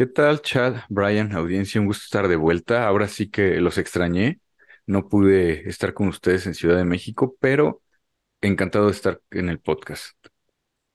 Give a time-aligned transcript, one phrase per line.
[0.00, 0.76] ¿Qué tal, Chad?
[0.88, 2.88] Brian, audiencia, un gusto estar de vuelta.
[2.88, 4.40] Ahora sí que los extrañé.
[4.86, 7.82] No pude estar con ustedes en Ciudad de México, pero
[8.40, 10.16] encantado de estar en el podcast.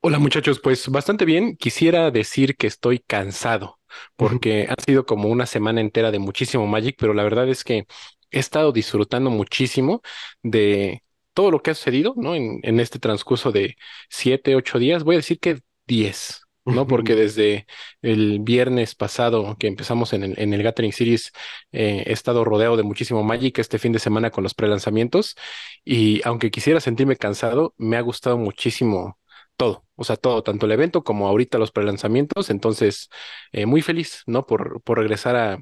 [0.01, 1.55] Hola muchachos, pues bastante bien.
[1.55, 3.79] Quisiera decir que estoy cansado
[4.15, 7.85] porque ha sido como una semana entera de muchísimo Magic, pero la verdad es que
[8.31, 10.01] he estado disfrutando muchísimo
[10.41, 11.03] de
[11.35, 12.33] todo lo que ha sucedido, ¿no?
[12.33, 13.75] En, en este transcurso de
[14.09, 16.87] siete, ocho días, voy a decir que diez, ¿no?
[16.87, 17.65] Porque desde
[18.01, 21.31] el viernes pasado que empezamos en el, en el Gathering Series,
[21.71, 25.35] eh, he estado rodeado de muchísimo Magic este fin de semana con los prelanzamientos
[25.83, 29.19] y aunque quisiera sentirme cansado, me ha gustado muchísimo
[29.57, 33.09] todo, o sea, todo, tanto el evento como ahorita los prelanzamientos, entonces
[33.53, 34.45] eh, muy feliz, ¿no?
[34.45, 35.59] Por, por regresar a,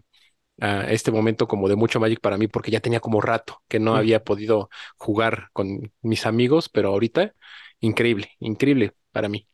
[0.62, 3.80] a este momento como de mucho Magic para mí, porque ya tenía como rato que
[3.80, 7.34] no había podido jugar con mis amigos, pero ahorita
[7.80, 9.48] increíble, increíble para mí.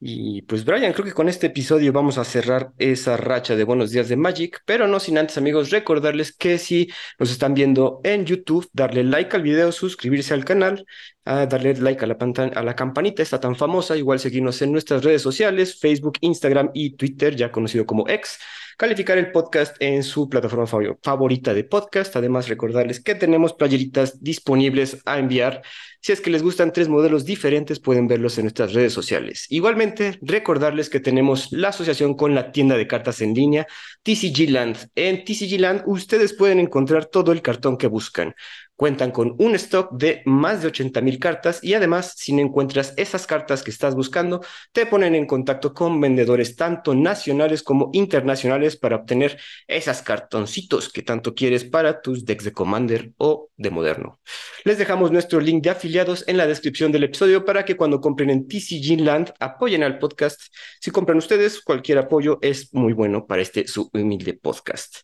[0.00, 3.90] Y pues Brian, creo que con este episodio vamos a cerrar esa racha de buenos
[3.90, 8.24] días de Magic, pero no sin antes amigos recordarles que si nos están viendo en
[8.24, 10.86] YouTube, darle like al video, suscribirse al canal,
[11.24, 12.16] a darle like a la,
[12.54, 16.94] a la campanita, está tan famosa, igual seguirnos en nuestras redes sociales, Facebook, Instagram y
[16.94, 18.38] Twitter, ya conocido como X
[18.78, 20.66] calificar el podcast en su plataforma
[21.02, 22.14] favorita de podcast.
[22.14, 25.62] Además, recordarles que tenemos playeritas disponibles a enviar.
[26.00, 29.46] Si es que les gustan tres modelos diferentes, pueden verlos en nuestras redes sociales.
[29.48, 33.66] Igualmente, recordarles que tenemos la asociación con la tienda de cartas en línea
[34.04, 34.90] TCG Land.
[34.94, 38.36] En TCG Land ustedes pueden encontrar todo el cartón que buscan.
[38.78, 42.94] Cuentan con un stock de más de 80 mil cartas y además, si no encuentras
[42.96, 48.76] esas cartas que estás buscando, te ponen en contacto con vendedores tanto nacionales como internacionales
[48.76, 49.36] para obtener
[49.66, 54.20] esas cartoncitos que tanto quieres para tus decks de Commander o de Moderno.
[54.62, 58.30] Les dejamos nuestro link de afiliados en la descripción del episodio para que cuando compren
[58.30, 60.40] en TCG Land apoyen al podcast.
[60.80, 64.98] Si compran ustedes, cualquier apoyo es muy bueno para este su humilde podcast.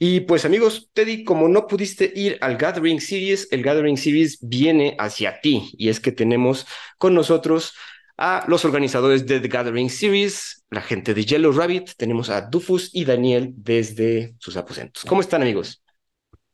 [0.00, 4.94] Y pues amigos, Teddy, como no pudiste ir al Gathering Series, el Gathering Series viene
[4.98, 5.72] hacia ti.
[5.76, 6.66] Y es que tenemos
[6.98, 7.74] con nosotros
[8.16, 12.90] a los organizadores de The Gathering Series, la gente de Yellow Rabbit, tenemos a Dufus
[12.92, 15.04] y Daniel desde sus aposentos.
[15.04, 15.82] ¿Cómo están amigos?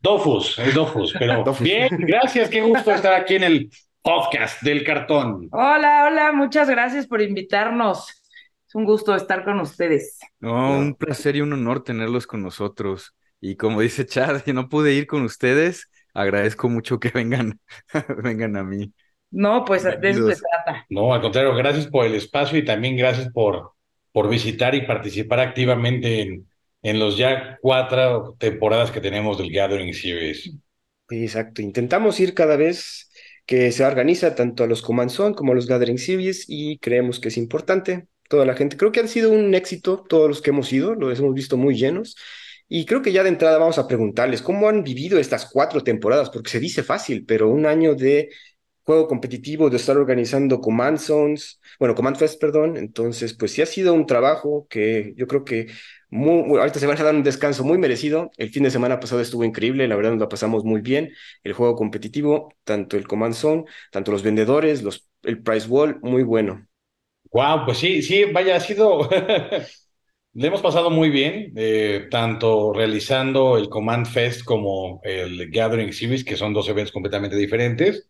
[0.01, 3.71] Dofus, es Dofus, pero bien, gracias, qué gusto estar aquí en el
[4.03, 5.49] podcast del cartón.
[5.51, 8.11] Hola, hola, muchas gracias por invitarnos.
[8.69, 10.19] Es un gusto estar con ustedes.
[10.41, 13.15] No, un placer y un honor tenerlos con nosotros.
[13.47, 17.61] Y como dice Chad, que no pude ir con ustedes, agradezco mucho que vengan,
[18.23, 18.91] vengan a mí.
[19.31, 20.87] No, pues de eso se trata.
[20.89, 23.73] No, al contrario, gracias por el espacio y también gracias por,
[24.13, 26.49] por visitar y participar activamente en,
[26.81, 30.51] en los ya cuatro temporadas que tenemos del Gathering Series.
[31.11, 33.11] Exacto, intentamos ir cada vez
[33.45, 37.21] que se organiza tanto a los Command Zone como a los Gathering Series y creemos
[37.21, 38.07] que es importante.
[38.31, 41.19] Toda la gente, creo que han sido un éxito todos los que hemos ido, los
[41.19, 42.17] hemos visto muy llenos
[42.69, 46.31] y creo que ya de entrada vamos a preguntarles cómo han vivido estas cuatro temporadas,
[46.31, 48.31] porque se dice fácil, pero un año de
[48.85, 53.67] juego competitivo, de estar organizando Command Zones, bueno, Command Fest, perdón, entonces pues sí ha
[53.67, 55.69] sido un trabajo que yo creo que
[56.11, 59.21] muy, ahorita se van a dar un descanso muy merecido, el fin de semana pasado
[59.23, 61.11] estuvo increíble, la verdad nos la pasamos muy bien,
[61.45, 66.23] el juego competitivo, tanto el Command Zone, tanto los vendedores, los, el Price Wall, muy
[66.23, 66.67] bueno.
[67.33, 69.09] Wow, pues sí, sí, vaya, ha sido
[70.35, 76.25] Le hemos pasado muy bien, eh, tanto realizando el Command Fest como el Gathering Series,
[76.25, 78.09] que son dos eventos completamente diferentes,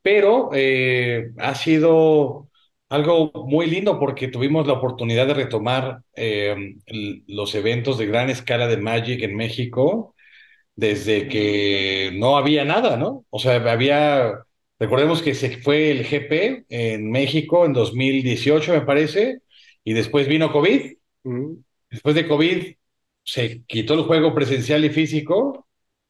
[0.00, 2.48] pero eh, ha sido
[2.88, 6.76] algo muy lindo porque tuvimos la oportunidad de retomar eh,
[7.26, 10.14] los eventos de gran escala de Magic en México
[10.76, 13.26] desde que no había nada, ¿no?
[13.30, 14.34] O sea, había,
[14.78, 19.40] recordemos que se fue el GP en México en 2018, me parece,
[19.84, 20.94] y después vino COVID.
[21.96, 22.74] Después de COVID
[23.22, 25.66] se quitó el juego presencial y físico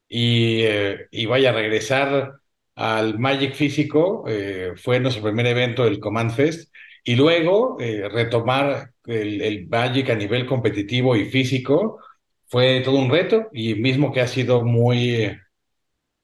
[0.09, 2.33] y, eh, y vaya a regresar
[2.75, 6.73] al Magic físico, eh, fue nuestro primer evento del Command Fest,
[7.05, 11.99] y luego eh, retomar el, el, Magic a nivel competitivo y físico
[12.47, 15.37] fue todo un reto y mismo que ha sido muy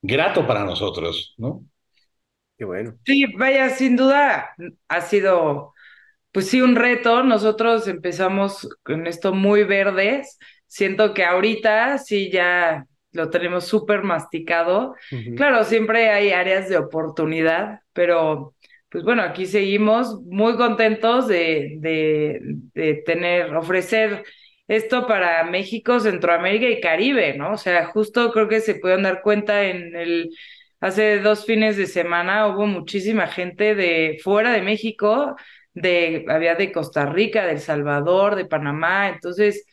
[0.02, 1.64] grato para nosotros, ¿no?
[2.58, 2.96] Qué bueno.
[3.06, 4.50] Sí, vaya, sin duda
[4.90, 5.73] ha sido
[6.34, 7.24] pues sí, un reto.
[7.24, 10.38] Nosotros empezamos con esto muy verdes.
[10.68, 14.96] Siento que ahorita sí ya lo tenemos súper masticado.
[15.38, 18.56] Claro, siempre hay áreas de oportunidad, pero
[18.90, 22.40] pues bueno, aquí seguimos muy contentos de, de,
[22.74, 24.24] de tener, ofrecer
[24.68, 27.54] esto para México, Centroamérica y Caribe, ¿no?
[27.54, 30.30] O sea, justo creo que se pueden dar cuenta en el,
[30.80, 35.36] hace dos fines de semana hubo muchísima gente de fuera de México,
[35.74, 39.66] de, había de Costa Rica, de El Salvador, de Panamá, entonces,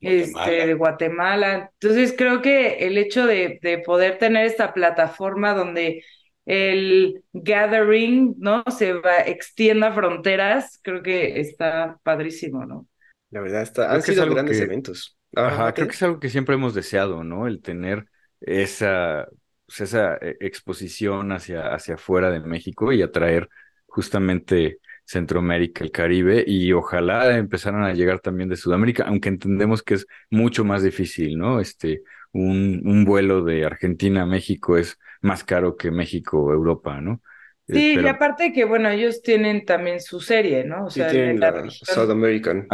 [0.00, 1.70] este, de Guatemala.
[1.80, 6.04] Entonces creo que el hecho de, de poder tener esta plataforma donde
[6.48, 8.64] el gathering, ¿no?
[8.74, 12.86] Se va, extienda fronteras, creo que está padrísimo, ¿no?
[13.30, 15.18] La verdad, está, han sido grandes eventos.
[15.34, 17.46] Ajá, creo que es algo que siempre hemos deseado, ¿no?
[17.46, 18.06] El tener
[18.40, 19.28] esa,
[19.66, 23.50] pues, esa eh, exposición hacia, hacia afuera de México y atraer
[23.86, 24.78] justamente
[25.08, 30.06] Centroamérica, el Caribe, y ojalá empezaran a llegar también de Sudamérica, aunque entendemos que es
[30.28, 31.60] mucho más difícil, ¿no?
[31.60, 32.02] Este,
[32.32, 37.22] un, un vuelo de Argentina a México es más caro que México Europa, ¿no?
[37.68, 40.84] Eh, sí, y aparte que, bueno, ellos tienen también su serie, ¿no?
[40.84, 42.68] O sea, tienen la, South American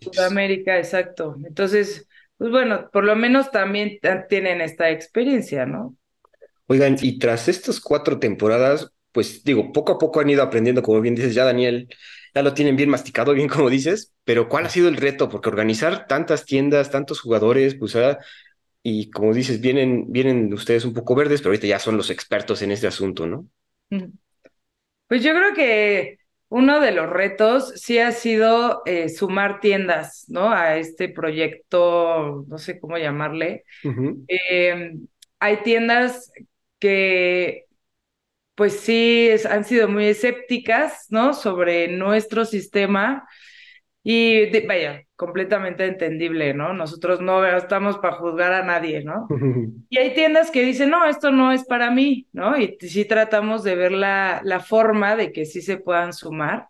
[0.00, 1.36] Sudamérica, exacto.
[1.44, 5.96] Entonces, pues bueno, por lo menos también tienen esta experiencia, ¿no?
[6.66, 11.00] Oigan, y tras estas cuatro temporadas, pues digo, poco a poco han ido aprendiendo, como
[11.00, 11.88] bien dices, ya Daniel,
[12.34, 15.28] ya lo tienen bien masticado, bien como dices, pero ¿cuál ha sido el reto?
[15.28, 18.18] Porque organizar tantas tiendas, tantos jugadores, pues, ah,
[18.82, 22.62] y como dices, vienen, vienen ustedes un poco verdes, pero ahorita ya son los expertos
[22.62, 23.46] en este asunto, ¿no?
[25.08, 26.18] Pues yo creo que
[26.50, 30.50] uno de los retos sí ha sido eh, sumar tiendas, ¿no?
[30.50, 33.64] A este proyecto, no sé cómo llamarle.
[34.26, 35.06] Em,
[35.38, 36.30] hay tiendas
[36.78, 37.66] que,
[38.58, 41.32] pues sí, han sido muy escépticas, ¿no?
[41.32, 43.24] Sobre nuestro sistema.
[44.02, 46.72] Y vaya, completamente entendible, ¿no?
[46.72, 49.28] Nosotros no estamos para juzgar a nadie, ¿no?
[49.88, 52.58] Y hay tiendas que dicen, no, esto no es para mí, ¿no?
[52.58, 56.66] Y sí tratamos de ver la, la forma de que sí se puedan sumar.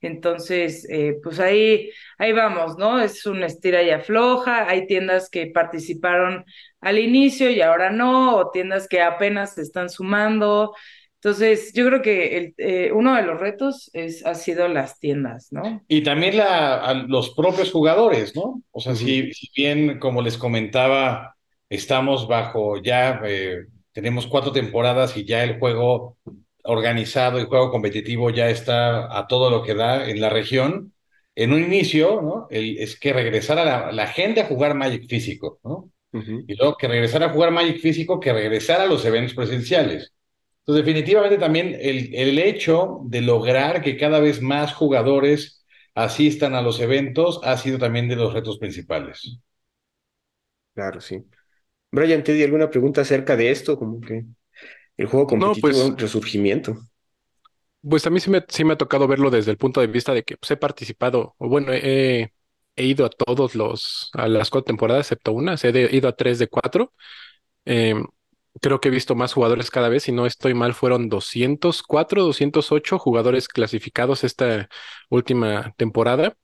[0.00, 3.00] Entonces, eh, pues ahí, ahí vamos, ¿no?
[3.00, 4.68] Es una estira y afloja.
[4.68, 6.44] Hay tiendas que participaron
[6.80, 10.74] al inicio y ahora no, o tiendas que apenas se están sumando.
[11.22, 15.52] Entonces, yo creo que el, eh, uno de los retos es, ha sido las tiendas,
[15.52, 15.82] ¿no?
[15.86, 18.62] Y también la, los propios jugadores, ¿no?
[18.70, 21.36] O sea, si, bien, como les comentaba,
[21.68, 26.16] estamos bajo ya, eh, tenemos cuatro temporadas y ya el juego
[26.64, 30.94] organizado, el juego competitivo ya está a todo lo que da en la región.
[31.34, 32.46] En un inicio, ¿no?
[32.48, 35.90] El, es que regresara la, la, gente a jugar Magic físico, ¿no?
[36.12, 40.14] Y luego que regresara a jugar Magic físico, que regresara a los eventos presenciales.
[40.60, 45.64] Entonces, definitivamente también el, el hecho de lograr que cada vez más jugadores
[45.94, 49.40] asistan a los eventos ha sido también de los retos principales.
[50.74, 51.24] Claro, sí.
[51.90, 53.78] Brian, ¿te di alguna pregunta acerca de esto?
[53.78, 54.24] Como que
[54.96, 56.78] el juego competitivo no, pues, resurgimiento.
[57.82, 60.12] Pues a mí sí me, sí me ha tocado verlo desde el punto de vista
[60.12, 62.32] de que pues, he participado, o bueno, he,
[62.76, 66.38] he, ido a todos los, a las cuatro temporadas, excepto una, he ido a tres
[66.38, 66.92] de cuatro.
[67.64, 67.94] Eh,
[68.60, 72.98] creo que he visto más jugadores cada vez, si no estoy mal, fueron 204, 208
[72.98, 74.68] jugadores clasificados esta
[75.08, 76.36] última temporada.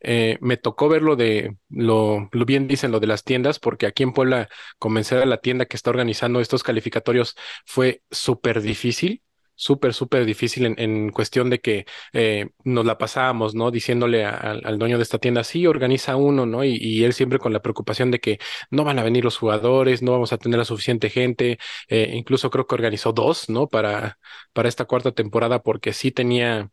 [0.00, 3.86] Eh, me tocó ver lo de, lo, lo, bien dicen lo de las tiendas, porque
[3.86, 4.48] aquí en Puebla
[4.78, 7.34] convencer a la tienda que está organizando estos calificatorios
[7.64, 9.22] fue súper difícil
[9.56, 13.70] súper, súper difícil en, en, cuestión de que eh, nos la pasábamos, ¿no?
[13.70, 16.64] Diciéndole al dueño de esta tienda, sí, organiza uno, ¿no?
[16.64, 18.38] Y, y, él siempre con la preocupación de que
[18.70, 21.58] no van a venir los jugadores, no vamos a tener la suficiente gente,
[21.88, 23.68] eh, incluso creo que organizó dos, ¿no?
[23.68, 24.18] Para,
[24.52, 26.70] para esta cuarta temporada, porque sí tenía...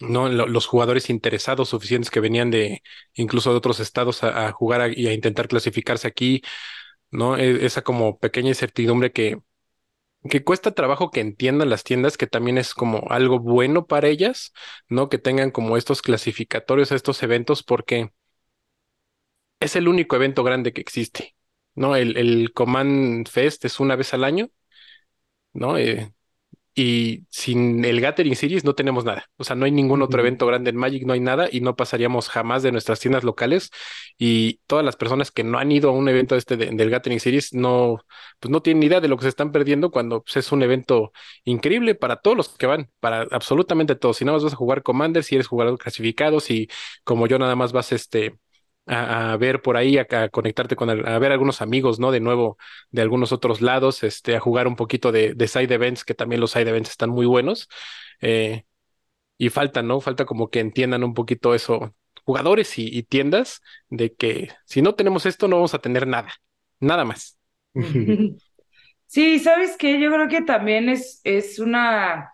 [0.00, 0.28] ¿no?
[0.28, 2.82] los jugadores interesados suficientes que venían de
[3.14, 6.42] incluso de otros estados a, a jugar y a intentar clasificarse aquí,
[7.10, 7.36] ¿no?
[7.38, 9.38] E, esa como pequeña incertidumbre que,
[10.30, 14.52] que cuesta trabajo que entiendan las tiendas que también es como algo bueno para ellas,
[14.88, 15.08] ¿no?
[15.08, 18.10] Que tengan como estos clasificatorios estos eventos porque
[19.60, 21.36] es el único evento grande que existe,
[21.74, 21.96] ¿no?
[21.96, 24.50] El, el Command Fest es una vez al año,
[25.52, 25.78] ¿no?
[25.78, 26.13] Eh,
[26.74, 29.26] y sin el Gathering Series no tenemos nada.
[29.36, 31.76] O sea, no hay ningún otro evento grande en Magic, no hay nada y no
[31.76, 33.70] pasaríamos jamás de nuestras tiendas locales.
[34.18, 37.52] Y todas las personas que no han ido a un evento este del Gathering Series
[37.54, 37.98] no,
[38.40, 40.62] pues no tienen ni idea de lo que se están perdiendo cuando pues, es un
[40.62, 41.12] evento
[41.44, 44.16] increíble para todos los que van, para absolutamente todos.
[44.16, 46.68] Si nada más vas a jugar Commander, si eres jugador clasificado, si
[47.04, 48.38] como yo nada más vas este
[48.86, 52.10] a, ver por ahí, a, conectarte con, a ver algunos amigos, ¿no?
[52.10, 52.58] De nuevo,
[52.90, 56.40] de algunos otros lados, este, a jugar un poquito de, de side events, que también
[56.40, 57.68] los side events están muy buenos.
[58.20, 58.64] Eh,
[59.38, 60.00] y falta, ¿no?
[60.00, 65.26] Falta como que entiendan un poquito eso, jugadores y, tiendas, de que si no tenemos
[65.26, 66.32] esto, no vamos a tener nada,
[66.80, 67.38] nada más.
[69.06, 70.00] Sí, ¿sabes qué?
[70.00, 72.32] Yo creo que también es, es una,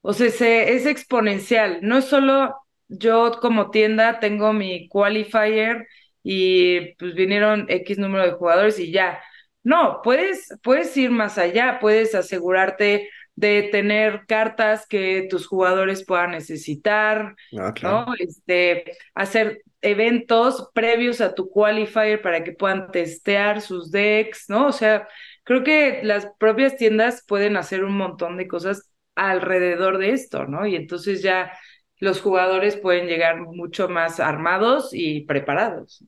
[0.00, 1.80] o sea, es exponencial.
[1.82, 2.54] No es solo
[2.88, 5.86] yo como tienda tengo mi qualifier
[6.22, 9.22] y pues vinieron X número de jugadores y ya.
[9.62, 16.32] No, puedes, puedes ir más allá, puedes asegurarte de tener cartas que tus jugadores puedan
[16.32, 18.06] necesitar, ah, ¿no?
[18.18, 24.66] Este, hacer eventos previos a tu qualifier para que puedan testear sus decks, ¿no?
[24.66, 25.06] O sea,
[25.44, 30.66] creo que las propias tiendas pueden hacer un montón de cosas alrededor de esto, ¿no?
[30.66, 31.52] Y entonces ya
[31.98, 36.04] los jugadores pueden llegar mucho más armados y preparados.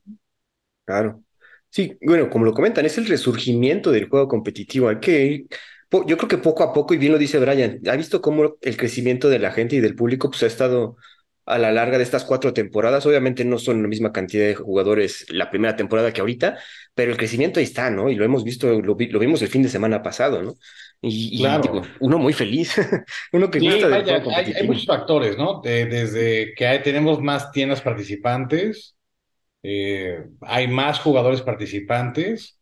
[0.85, 1.23] Claro.
[1.69, 4.89] Sí, bueno, como lo comentan, es el resurgimiento del juego competitivo.
[4.89, 5.45] Hay que,
[6.05, 8.77] yo creo que poco a poco, y bien lo dice Brian, ha visto cómo el
[8.77, 10.97] crecimiento de la gente y del público pues, ha estado
[11.45, 13.05] a la larga de estas cuatro temporadas.
[13.05, 16.57] Obviamente no son la misma cantidad de jugadores la primera temporada que ahorita,
[16.93, 18.09] pero el crecimiento ahí está, ¿no?
[18.09, 20.55] Y lo hemos visto, lo, vimos el fin de semana pasado, ¿no?
[21.03, 21.43] Y,
[21.99, 22.75] uno muy feliz,
[23.33, 25.59] uno que gusta hay, hay, muchos factores, ¿no?
[25.63, 28.95] desde que tenemos más tiendas participantes,
[29.63, 32.59] eh, hay más jugadores participantes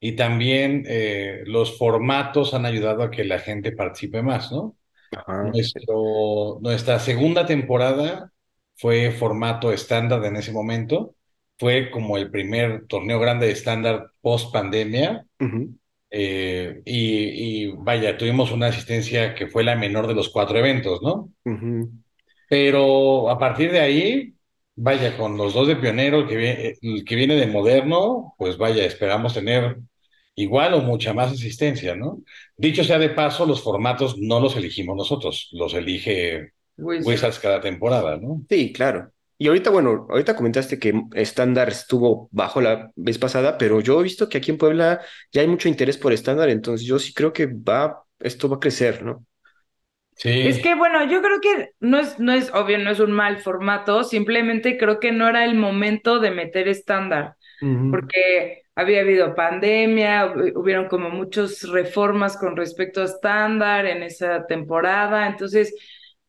[0.00, 4.76] y también eh, los formatos han ayudado a que la gente participe más, ¿no?
[5.52, 8.30] Nuestro, nuestra segunda temporada
[8.76, 11.14] fue formato estándar en ese momento.
[11.58, 15.26] Fue como el primer torneo grande de estándar post pandemia.
[16.10, 21.32] Eh, y, vaya, tuvimos una asistencia que fue la menor de los cuatro eventos, ¿no?
[22.48, 24.34] Pero a partir de ahí,
[24.74, 29.34] vaya, con los dos de pionero, que, el que viene de moderno, pues vaya, esperamos
[29.34, 29.78] tener
[30.34, 32.22] igual o mucha más asistencia, ¿no?
[32.56, 38.16] Dicho sea de paso, los formatos no los elegimos nosotros, los elige Wizards cada temporada,
[38.16, 38.42] ¿no?
[38.48, 39.10] Sí, claro.
[39.40, 44.02] Y ahorita, bueno, ahorita comentaste que estándar estuvo bajo la vez pasada, pero yo he
[44.02, 47.32] visto que aquí en Puebla ya hay mucho interés por estándar, entonces yo sí creo
[47.32, 49.24] que va, esto va a crecer, ¿no?
[50.16, 50.28] Sí.
[50.30, 53.38] Es que bueno, yo creo que no es, no es obvio, no es un mal
[53.38, 57.36] formato, simplemente creo que no era el momento de meter estándar,
[57.92, 65.28] porque había habido pandemia, hubieron como muchas reformas con respecto a estándar en esa temporada,
[65.28, 65.72] entonces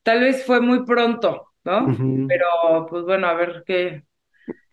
[0.04, 1.88] tal vez fue muy pronto, ¿no?
[2.28, 2.46] Pero
[2.90, 4.04] pues bueno, a ver qué,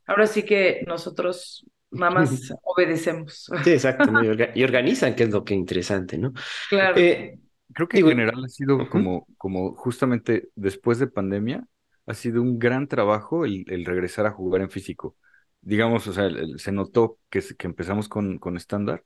[0.07, 3.50] ahora sí que nosotros nada más obedecemos.
[3.64, 4.11] Sí, exacto,
[4.55, 6.33] y organizan, que es lo que es interesante, ¿no?
[6.69, 6.97] Claro.
[6.99, 7.38] Eh,
[7.75, 11.66] Creo que en general ha sido como, como justamente después de pandemia,
[12.07, 15.16] ha sido un gran trabajo el, el regresar a jugar en físico
[15.61, 16.28] digamos, o sea,
[16.59, 19.05] se notó que, que empezamos con, con estándar,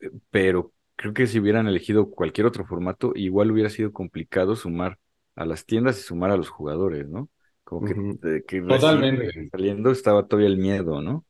[0.00, 4.98] eh, pero creo que si hubieran elegido cualquier otro formato, igual hubiera sido complicado sumar
[5.36, 7.28] a las tiendas y sumar a los jugadores, ¿no?
[7.62, 9.48] Como que, que Totalmente.
[9.50, 11.24] saliendo estaba todavía el miedo, ¿no?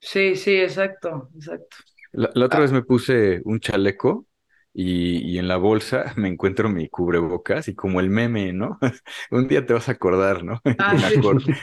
[0.00, 1.76] Sí, sí, exacto, exacto.
[2.12, 4.26] La, la otra vez me puse un chaleco
[4.76, 8.78] y, en la bolsa me encuentro mi cubrebocas y como el meme, ¿no?
[9.30, 10.60] Un día te vas a acordar, ¿no?
[10.78, 10.96] Ah,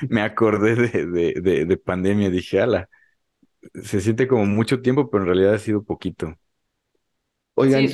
[0.10, 1.05] me, acordé de,
[1.41, 2.89] de, de, pandemia, dije, ala,
[3.84, 6.36] se siente como mucho tiempo, pero en realidad ha sido poquito.
[7.55, 7.86] Oigan,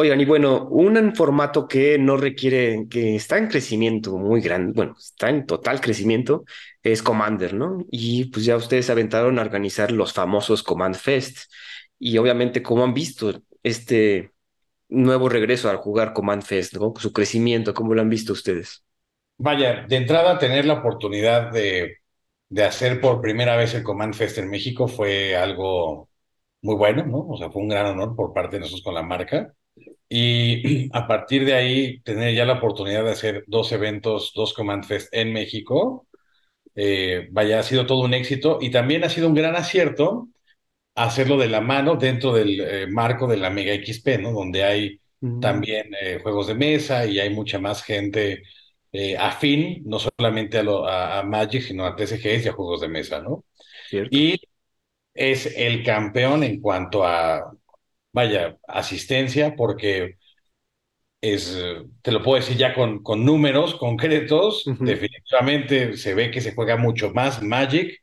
[0.00, 4.94] Oigan, y bueno, un formato que no requiere, que está en crecimiento muy grande, bueno,
[4.96, 6.44] está en total crecimiento,
[6.84, 7.84] es Commander, ¿no?
[7.90, 11.52] Y pues ya ustedes aventaron a organizar los famosos Command Fest.
[11.98, 14.30] Y obviamente, como han visto, este
[14.88, 16.94] nuevo regreso al jugar Command Fest, ¿no?
[16.96, 18.84] su crecimiento, ¿cómo lo han visto ustedes?
[19.36, 21.96] Vaya, de entrada tener la oportunidad de,
[22.48, 26.08] de hacer por primera vez el Command Fest en México fue algo
[26.62, 27.26] muy bueno, ¿no?
[27.26, 29.54] O sea, fue un gran honor por parte de nosotros con la marca.
[30.08, 34.84] Y a partir de ahí, tener ya la oportunidad de hacer dos eventos, dos Command
[34.84, 36.06] Fest en México,
[36.74, 40.28] eh, vaya, ha sido todo un éxito y también ha sido un gran acierto
[40.94, 44.32] hacerlo de la mano dentro del eh, marco de la Mega XP, ¿no?
[44.32, 45.00] Donde hay
[45.40, 48.42] también eh, juegos de mesa y hay mucha más gente
[49.18, 53.44] afín, no solamente a, a, Magic, sino a TCGs y a juegos de mesa, ¿no?
[54.10, 54.40] Y
[55.14, 57.52] es el campeón en cuanto a,
[58.12, 60.18] vaya, asistencia, porque
[61.20, 61.56] es,
[62.02, 66.76] te lo puedo decir ya con, con números concretos, definitivamente se ve que se juega
[66.76, 68.02] mucho más Magic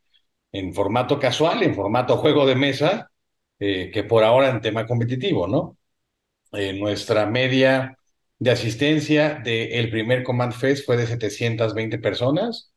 [0.52, 3.10] en formato casual, en formato juego de mesa,
[3.58, 5.78] eh, que por ahora en tema competitivo, ¿no?
[6.52, 7.98] Eh, nuestra media
[8.38, 12.72] de asistencia del primer Command Fest fue de 720 personas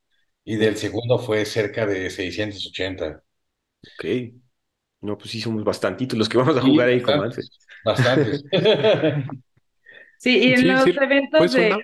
[0.45, 3.23] y del segundo fue cerca de 680.
[3.83, 4.05] Ok.
[5.01, 7.53] No, pues sí, somos bastantitos los que vamos a jugar ahí Fest.
[7.83, 8.43] Bastantes.
[10.21, 11.77] Sí, y en los eventos de,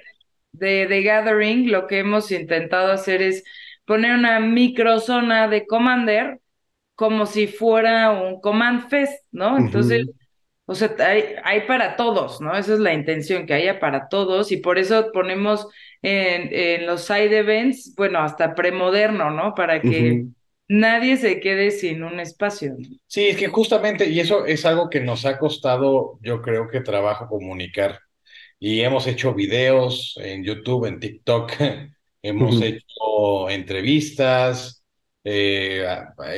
[0.51, 3.45] de, de, Gathering, lo que hemos intentado hacer es
[3.85, 6.41] poner una microzona de Commander
[6.95, 9.57] como si fuera un Command Fest, ¿no?
[9.57, 10.09] Entonces,
[10.65, 12.55] o sea, hay, hay, para todos, ¿no?
[12.57, 15.67] Esa es la intención, que haya para todos, y por eso ponemos
[16.01, 19.53] en, en los side events, bueno, hasta premoderno, ¿no?
[19.55, 20.25] Para que
[20.67, 22.75] nadie se quede sin un espacio.
[23.07, 26.81] Sí, es que justamente, y eso es algo que nos ha costado, yo creo que
[26.81, 27.99] trabajo comunicar.
[28.59, 31.51] Y hemos hecho videos en YouTube, en TikTok,
[32.21, 34.83] hemos hecho entrevistas,
[35.23, 35.85] eh,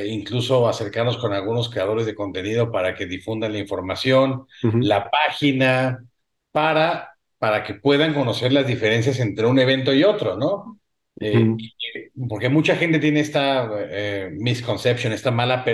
[0.06, 4.46] incluso acercarnos con algunos creadores de contenido para que difundan la información,
[4.80, 6.04] la página,
[6.52, 10.80] para, para que puedan conocer las diferencias entre un evento y otro, ¿no?
[11.20, 11.56] Eh,
[12.28, 15.64] porque mucha gente tiene esta eh, misconception, esta mala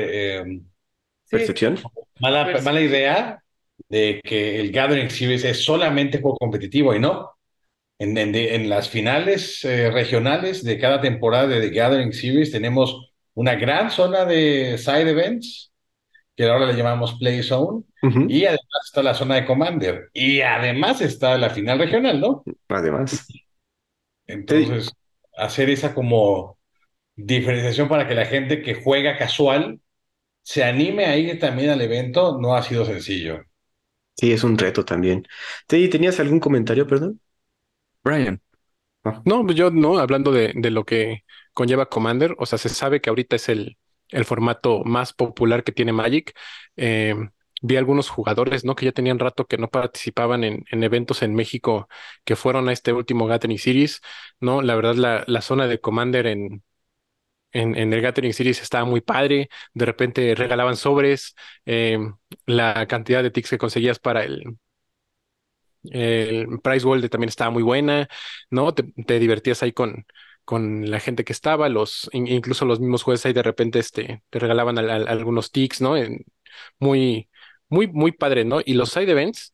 [1.30, 1.78] percepción,
[2.20, 3.42] mala, mala idea
[3.88, 7.30] de que el Gathering Series es solamente juego competitivo y no.
[7.98, 13.54] En, en, las finales eh, regionales de cada temporada de The Gathering Series tenemos una
[13.54, 15.72] gran zona de side events,
[16.36, 17.84] que ahora le llamamos Play Zone,
[18.28, 22.44] y además está la zona de Commander, y además está la final regional, ¿no?
[22.68, 23.26] Además.
[24.26, 24.92] Entonces,
[25.36, 26.58] hacer esa como
[27.16, 29.80] diferenciación para que la gente que juega casual
[30.42, 33.42] se anime a ir también al evento no ha sido sencillo.
[34.16, 35.26] Sí, es un reto también.
[35.66, 37.20] ¿Tenías algún comentario, perdón?
[38.02, 38.40] Brian.
[39.04, 39.22] Ah.
[39.24, 43.00] No, pues yo no, hablando de, de, lo que conlleva Commander, o sea, se sabe
[43.00, 43.76] que ahorita es el,
[44.08, 46.34] el formato más popular que tiene Magic.
[46.76, 47.14] Eh,
[47.66, 48.74] vi algunos jugadores, ¿no?
[48.74, 51.88] Que ya tenían rato que no participaban en, en, eventos en México
[52.24, 54.00] que fueron a este último Gathering Series,
[54.40, 54.60] ¿no?
[54.62, 56.62] La verdad, la, la zona de Commander en,
[57.52, 61.34] en, en, el Gathering Series estaba muy padre, de repente regalaban sobres,
[61.66, 61.98] eh,
[62.46, 64.58] la cantidad de tics que conseguías para el,
[65.84, 68.08] el Price World también estaba muy buena,
[68.50, 68.74] ¿no?
[68.74, 70.06] Te, divertías ahí con,
[70.44, 74.38] con la gente que estaba, los, incluso los mismos jueces ahí de repente este, te
[74.38, 75.94] regalaban algunos tics, ¿no?
[76.78, 77.28] muy,
[77.74, 78.60] muy, muy padre, ¿no?
[78.64, 79.52] Y los side events,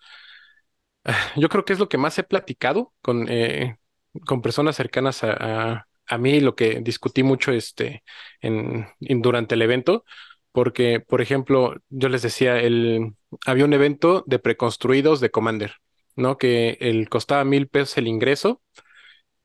[1.37, 3.79] yo creo que es lo que más he platicado con, eh,
[4.27, 8.03] con personas cercanas a, a, mí, lo que discutí mucho este,
[8.41, 10.05] en, durante el evento,
[10.53, 13.15] porque, por ejemplo, yo les decía, el,
[13.47, 15.75] había un evento de preconstruidos de Commander,
[16.17, 16.37] ¿no?
[16.39, 18.61] Que el, costaba mil pesos el ingreso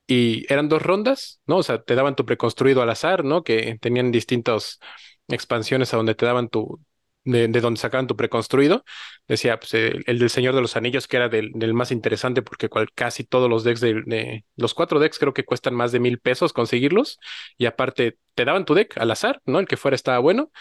[0.07, 1.57] y eran dos rondas, ¿no?
[1.57, 3.43] O sea, te daban tu preconstruido al azar, ¿no?
[3.43, 4.79] Que tenían distintas
[5.27, 6.79] expansiones a donde te daban tu,
[7.25, 8.85] de, donde sacaban tu preconstruido.
[9.27, 12.88] Decía, pues el, del Señor de los Anillos, que era del, más interesante porque cual,
[12.93, 16.53] casi todos los decks de, los cuatro decks creo que cuestan más de mil pesos
[16.53, 17.19] conseguirlos.
[17.57, 19.59] Y aparte, te daban tu deck al azar, ¿no?
[19.59, 20.51] El que fuera estaba bueno.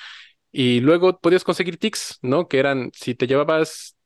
[0.53, 2.49] Y luego podías conseguir ticks, ¿no?
[2.49, 3.97] Que eran, si te llevabas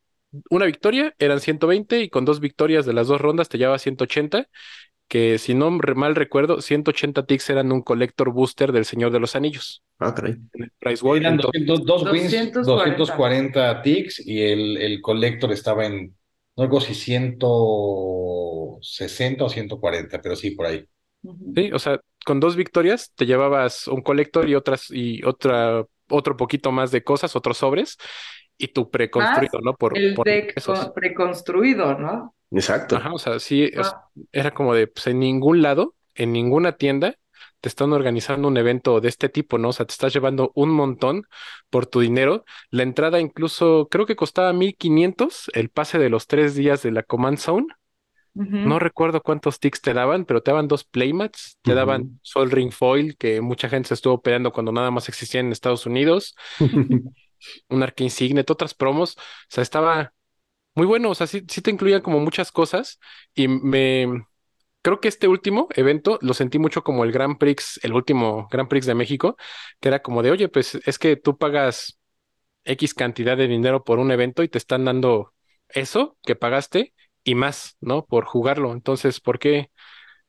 [0.51, 4.49] una victoria, eran 120 y con dos victorias de las dos rondas te llevabas 180
[5.09, 9.35] que si no mal recuerdo, 180 ticks eran un collector booster del Señor de los
[9.35, 9.83] Anillos.
[9.99, 10.37] Ah, caray.
[10.79, 16.14] Price eran 240 ticks y el, el collector estaba en,
[16.57, 20.85] no algo si 160 o 140, pero sí, por ahí.
[21.55, 26.37] Sí, o sea, con dos victorias te llevabas un collector y otras, y otra, otro
[26.37, 27.97] poquito más de cosas, otros sobres,
[28.57, 29.75] y tu preconstruido, ¿no?
[29.75, 30.55] Por, el deck
[30.94, 32.35] preconstruido, ¿no?
[32.51, 32.97] Exacto.
[32.97, 33.71] Ajá, o sea, sí,
[34.33, 37.17] era como de, pues en ningún lado, en ninguna tienda,
[37.61, 39.71] te están organizando un evento de este tipo, ¿no?
[39.71, 41.25] O sea, te estás llevando un montón
[41.71, 42.45] por tu dinero.
[42.71, 47.03] La entrada incluso creo que costaba 1500 el pase de los tres días de la
[47.03, 47.67] Command Zone.
[48.35, 52.71] No recuerdo cuántos ticks te daban, pero te daban dos playmats, te daban Sol Ring
[52.71, 56.37] Foil, que mucha gente se estuvo peleando cuando nada más existía en Estados Unidos,
[57.69, 59.17] un Arcane Signet, otras promos.
[59.17, 60.13] O sea, estaba,
[60.79, 63.01] muy bueno, o sea, sí, te incluían como muchas cosas
[63.35, 64.25] y me
[64.83, 68.69] creo que este último evento lo sentí mucho como el Grand Prix, el último Grand
[68.69, 69.37] Prix de México,
[69.81, 71.99] que era como de, oye, pues es que tú pagas
[72.64, 75.35] X cantidad de dinero por un evento y te están dando
[75.69, 78.07] eso que pagaste y más, ¿no?
[78.07, 78.73] Por jugarlo.
[78.73, 79.71] Entonces, ¿por qué?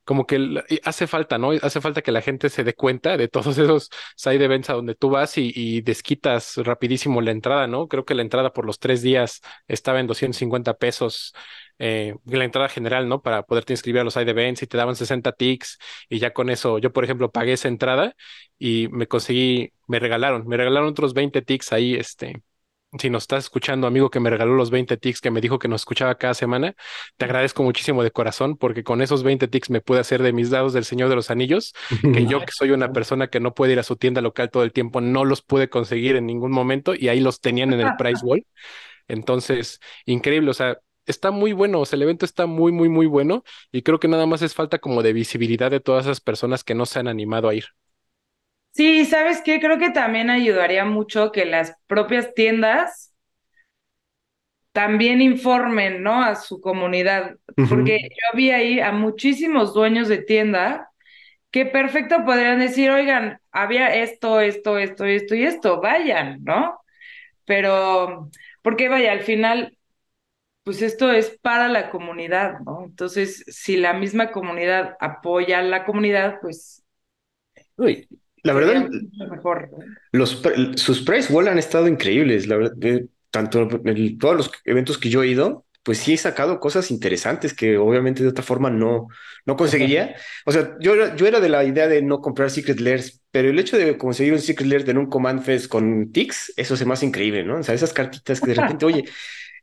[0.10, 1.52] Como que hace falta, ¿no?
[1.52, 4.95] Hace falta que la gente se dé cuenta de todos esos side events a donde
[4.95, 7.88] tú vas y, desquitas rapidísimo la entrada, ¿no?
[7.88, 11.36] Creo que la entrada por los tres días estaba en 250 pesos,
[11.78, 13.22] eh, la entrada general, ¿no?
[13.22, 15.78] Para poderte inscribir a los side events y te daban 60 ticks
[16.10, 18.15] y ya con eso, yo por ejemplo pagué esa entrada
[18.58, 22.41] y me conseguí, me regalaron, me regalaron otros 20 ticks ahí, este,
[22.97, 25.67] si nos estás escuchando, amigo que me regaló los 20 tics que me dijo que
[25.67, 26.75] nos escuchaba cada semana,
[27.17, 30.49] te agradezco muchísimo de corazón porque con esos 20 tics me pude hacer de mis
[30.49, 33.73] dados del Señor de los Anillos, que yo que soy una persona que no puede
[33.73, 36.95] ir a su tienda local todo el tiempo, no los pude conseguir en ningún momento
[36.95, 38.45] y ahí los tenían en el price wall.
[39.08, 43.06] Entonces, increíble, o sea, está muy bueno, o sea, el evento está muy, muy, muy
[43.08, 46.63] bueno y creo que nada más es falta como de visibilidad de todas esas personas
[46.63, 47.65] que no se han animado a ir.
[48.72, 49.60] Sí, ¿sabes qué?
[49.60, 53.14] Creo que también ayudaría mucho que las propias tiendas
[54.72, 56.24] también informen, ¿no?
[56.24, 60.90] A su comunidad, porque yo vi ahí a muchísimos dueños de tienda
[61.52, 66.80] que perfecto podrían decir, oigan, había esto, esto, esto, esto y esto, vayan, ¿no?
[67.46, 68.30] Pero,
[68.64, 69.78] porque vaya, al final,
[70.64, 72.84] pues esto es para la comunidad, ¿no?
[72.86, 76.84] Entonces, si la misma comunidad apoya a la comunidad, pues...
[77.78, 78.08] Uy,
[78.43, 78.89] la verdad,
[79.32, 79.69] mejor,
[80.12, 80.41] los,
[80.75, 85.10] sus price wall han estado increíbles, la verdad, eh, tanto en todos los eventos que
[85.10, 89.08] yo he ido, pues sí he sacado cosas interesantes que obviamente de otra forma no,
[89.45, 90.15] no conseguiría.
[90.45, 93.60] O sea, yo, yo era de la idea de no comprar Secret Lairs, pero el
[93.60, 96.93] hecho de conseguir un Secret Lair en un Command Fest con Tix, eso se me
[96.93, 97.60] hace increíble, ¿no?
[97.60, 99.06] O sea, esas cartitas que de repente, oye,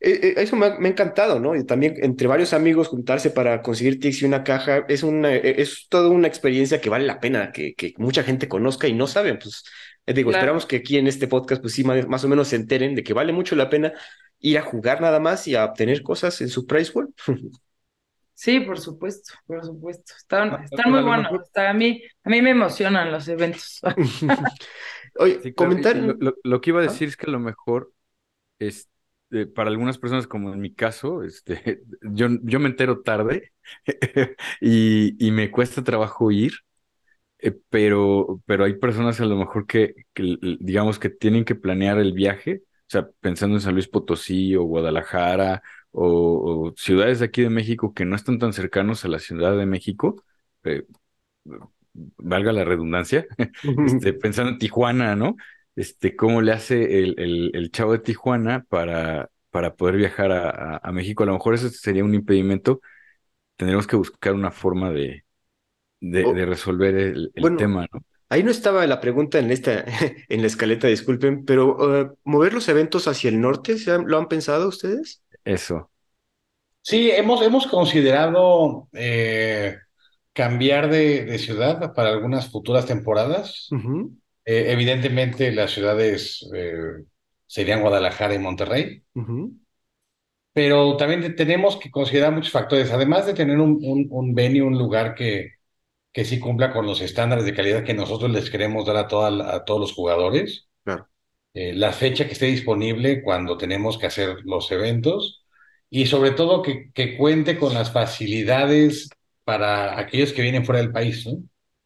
[0.00, 1.56] eh, eh, eso me ha, encantado, ¿no?
[1.56, 5.60] Y también entre varios amigos juntarse para conseguir tics y una caja es una eh,
[5.60, 9.06] es toda una experiencia que vale la pena que, que mucha gente conozca y no
[9.06, 9.64] saben, pues
[10.06, 13.02] digo, esperamos que aquí en este podcast pues sí más, o menos se enteren de
[13.02, 13.92] que vale mucho la pena
[14.38, 17.12] ir a jugar nada más y a obtener cosas en su price pool.
[18.38, 20.12] Sí, por supuesto, por supuesto.
[20.14, 21.32] Están, ah, están muy buenos.
[21.54, 23.80] a, mí, a mí me emocionan los eventos.
[25.18, 25.96] Oye, comentar.
[25.96, 26.86] Lo, que iba a ¿Ah?
[26.86, 27.94] decir es que a lo mejor
[28.58, 28.90] es,
[29.36, 33.52] este, para algunas personas, como en mi caso, este, yo, yo me entero tarde
[34.60, 36.52] y, y, me cuesta trabajo ir,
[37.38, 39.94] eh, pero, pero hay personas a lo mejor que,
[40.60, 44.64] digamos, que tienen que planear el viaje, o sea, pensando en San Luis Potosí o
[44.64, 49.56] Guadalajara o, ciudades de aquí de México que no están tan cercanos a la Ciudad
[49.56, 50.24] de México,
[50.64, 50.84] eh,
[52.18, 53.26] valga la redundancia,
[53.86, 55.36] este, pensando en Tijuana, ¿no?
[55.76, 60.78] Este, cómo le hace el, el, el chavo de Tijuana para, para poder viajar a,
[60.78, 61.22] a, México.
[61.22, 62.80] A lo mejor ese sería un impedimento.
[63.56, 65.24] Tendríamos que buscar una forma de,
[66.00, 68.02] de, oh, resolver el, tema, ¿no?
[68.28, 69.84] Ahí no estaba la pregunta en esta,
[70.28, 74.68] en la escaleta, disculpen, pero uh, mover los eventos hacia el norte, ¿lo han pensado
[74.68, 75.22] ustedes?
[75.44, 75.90] Eso.
[76.82, 79.76] Sí, hemos, hemos considerado eh,
[80.32, 83.68] cambiar de, de, ciudad para algunas futuras temporadas.
[84.46, 86.74] Eh, evidentemente las ciudades eh,
[87.46, 89.04] serían Guadalajara y Monterrey,
[90.52, 94.78] pero también tenemos que considerar muchos factores, además de tener un, un, un venue, un
[94.78, 95.52] lugar que,
[96.12, 99.54] que sí cumpla con los estándares de calidad que nosotros les queremos dar a, toda,
[99.56, 100.68] a todos los jugadores.
[101.54, 105.44] Eh, la fecha que esté disponible cuando tenemos que hacer los eventos
[105.90, 109.10] y sobre todo que, que cuente con las facilidades
[109.44, 111.26] para aquellos que vienen fuera del país.
[111.26, 111.38] ¿no?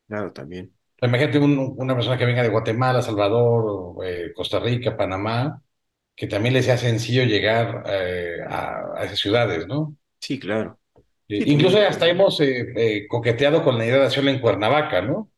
[0.09, 0.75] Claro, también.
[1.03, 5.63] Imagínate una persona que venga de Guatemala, Salvador, eh, Costa Rica, Panamá,
[6.15, 9.97] que también le sea sencillo llegar eh, a, esas ciudades, ¿no?
[10.19, 10.79] Sí, claro.
[11.29, 12.41] Eh, incluso hasta hemos
[13.09, 15.31] coqueteado con la idea de hacerlo en Cuernavaca, ¿no?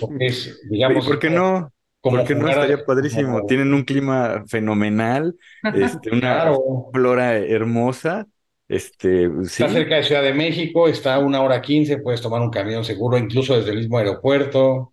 [0.00, 1.06] Porque es, digamos.
[1.06, 1.72] ¿Por qué no?
[2.00, 3.44] Porque no estaría padrísimo.
[3.46, 5.36] Tienen un clima fenomenal,
[5.74, 6.52] este, una
[6.92, 8.26] flora hermosa.
[8.68, 12.50] Este, Está cerca de Ciudad de México, está a una hora quince, puedes tomar un
[12.50, 14.92] camión seguro, incluso desde el mismo aeropuerto.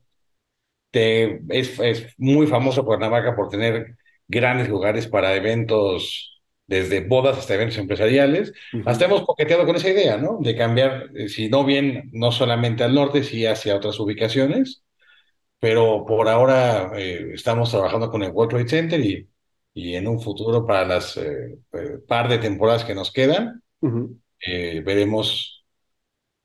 [0.91, 3.95] Te, es, es muy famoso Cuernavaca por tener
[4.27, 8.53] grandes lugares para eventos, desde bodas hasta eventos empresariales.
[8.85, 10.37] Hasta hemos coqueteado con esa idea, ¿no?
[10.39, 14.83] De cambiar, eh, si no bien, no solamente al norte, sí hacia otras ubicaciones.
[15.59, 19.29] Pero por ahora eh, estamos trabajando con el World Trade Center y,
[19.73, 21.57] y en un futuro para las eh,
[22.07, 23.62] par de temporadas que nos quedan,
[24.39, 25.65] eh, veremos,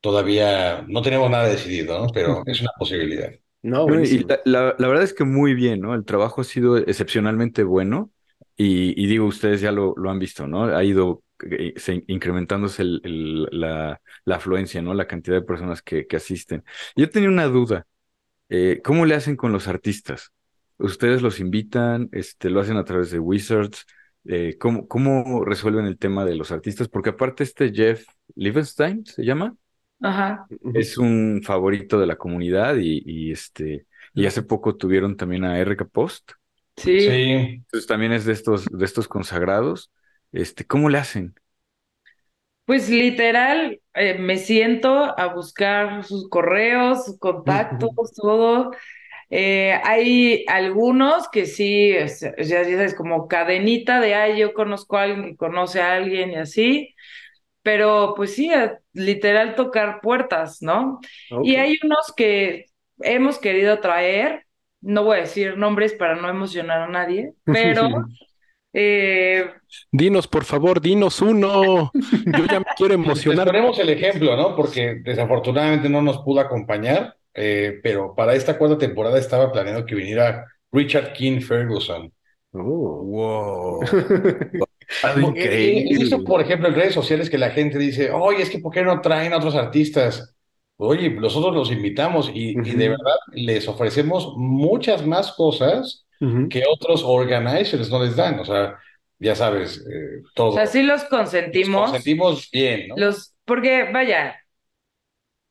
[0.01, 2.09] todavía no tenemos nada decidido, ¿no?
[2.12, 3.31] pero es una posibilidad.
[3.62, 5.94] No, y la, verdad es que muy bien, ¿no?
[5.94, 8.12] El trabajo ha sido excepcionalmente bueno
[8.57, 10.64] y, digo, ustedes ya lo, lo, han visto, ¿no?
[10.64, 11.74] Ha ido eh,
[12.07, 14.94] incrementándose la, la, afluencia, ¿no?
[14.94, 16.64] La cantidad de personas que, que asisten.
[16.94, 17.87] Yo tenía una duda,
[18.48, 20.33] eh, ¿cómo le hacen con los artistas?
[20.79, 22.09] ¿Ustedes los invitan?
[22.12, 23.87] Este, ¿Lo hacen a través de Wizards?
[24.24, 26.88] Eh, ¿cómo, ¿cómo, resuelven el tema de los artistas?
[26.88, 29.57] Porque aparte este Jeff Liebenstein, ¿se llama?
[30.00, 30.46] Ajá.
[30.74, 35.59] Es un favorito de la comunidad y, y este y hace poco tuvieron también a
[35.59, 36.33] RK Post.
[36.76, 37.00] Sí.
[37.00, 37.09] sí.
[37.09, 39.92] Entonces también es de estos, de estos consagrados.
[40.33, 41.35] Este, ¿cómo le hacen?
[42.64, 48.72] Pues literal, eh, me siento a buscar sus correos, sus contactos, todo.
[49.31, 52.09] Eh, hay algunos que sí, ya,
[52.64, 56.95] sabes, como cadenita de, ay, yo conozco a alguien que conoce a alguien y así,
[57.62, 58.51] pero pues sí,
[58.93, 61.01] literal tocar puertas, ¿no?
[61.43, 62.67] Y hay unos que
[63.01, 64.47] hemos querido traer,
[64.81, 67.88] no voy a decir nombres para no emocionar a nadie, pero
[68.73, 69.51] Eh,
[69.91, 71.91] dinos, por favor, dinos uno.
[71.95, 73.47] Yo ya me quiero emocionar.
[73.47, 74.55] Ponemos el ejemplo, ¿no?
[74.55, 79.94] Porque desafortunadamente no nos pudo acompañar, eh, pero para esta cuarta temporada estaba planeado que
[79.94, 82.12] viniera Richard King Ferguson.
[82.53, 83.81] Oh, wow.
[85.37, 88.72] He visto, por ejemplo, en redes sociales que la gente dice, oye, es que ¿por
[88.72, 90.35] qué no traen a otros artistas?
[90.77, 96.07] Oye, nosotros los invitamos y, de verdad les ofrecemos muchas más cosas
[96.51, 98.40] que otros organizers no les dan.
[98.40, 98.79] O sea,
[99.18, 100.48] ya sabes, eh, todo.
[100.48, 101.83] O sea, sí los consentimos.
[101.83, 102.96] Los consentimos bien, ¿no?
[102.96, 104.37] Los, porque, vaya,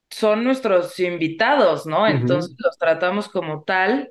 [0.10, 2.08] son nuestros invitados, ¿no?
[2.08, 4.10] Entonces los tratamos como tal.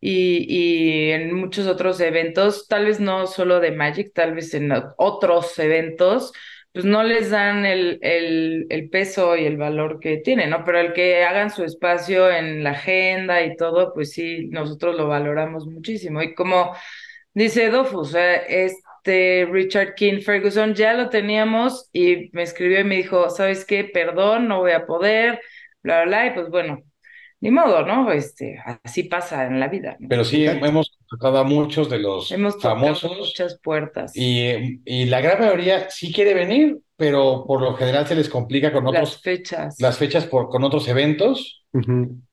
[0.00, 4.72] Y, y, en muchos otros eventos, tal vez no solo de Magic, tal vez en
[4.96, 6.32] otros eventos,
[6.72, 10.64] pues no les dan el, el, el, peso y el valor que tienen, ¿no?
[10.64, 15.08] Pero el que hagan su espacio en la agenda y todo, pues sí, nosotros lo
[15.08, 16.22] valoramos muchísimo.
[16.22, 16.72] Y como
[17.34, 18.14] dice Dofus,
[19.08, 23.84] este Richard King Ferguson ya lo teníamos y me escribió y me dijo, ¿sabes qué?
[23.84, 25.40] Perdón, no voy a poder,
[25.82, 26.82] bla, bla, bla, y pues bueno,
[27.40, 28.12] ni modo, ¿no?
[28.12, 29.96] Este, así pasa en la vida.
[30.08, 33.16] Pero sí, hemos tocado a muchos de los hemos famosos.
[33.16, 34.14] muchas puertas.
[34.14, 38.72] Y, y, la gran mayoría sí quiere venir, pero por lo general se les complica
[38.72, 39.12] con otros.
[39.14, 39.80] Las fechas.
[39.80, 41.64] Las fechas por, con otros eventos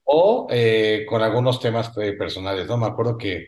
[0.04, 2.78] o eh, con algunos temas eh, personales, ¿no?
[2.78, 3.48] Me acuerdo que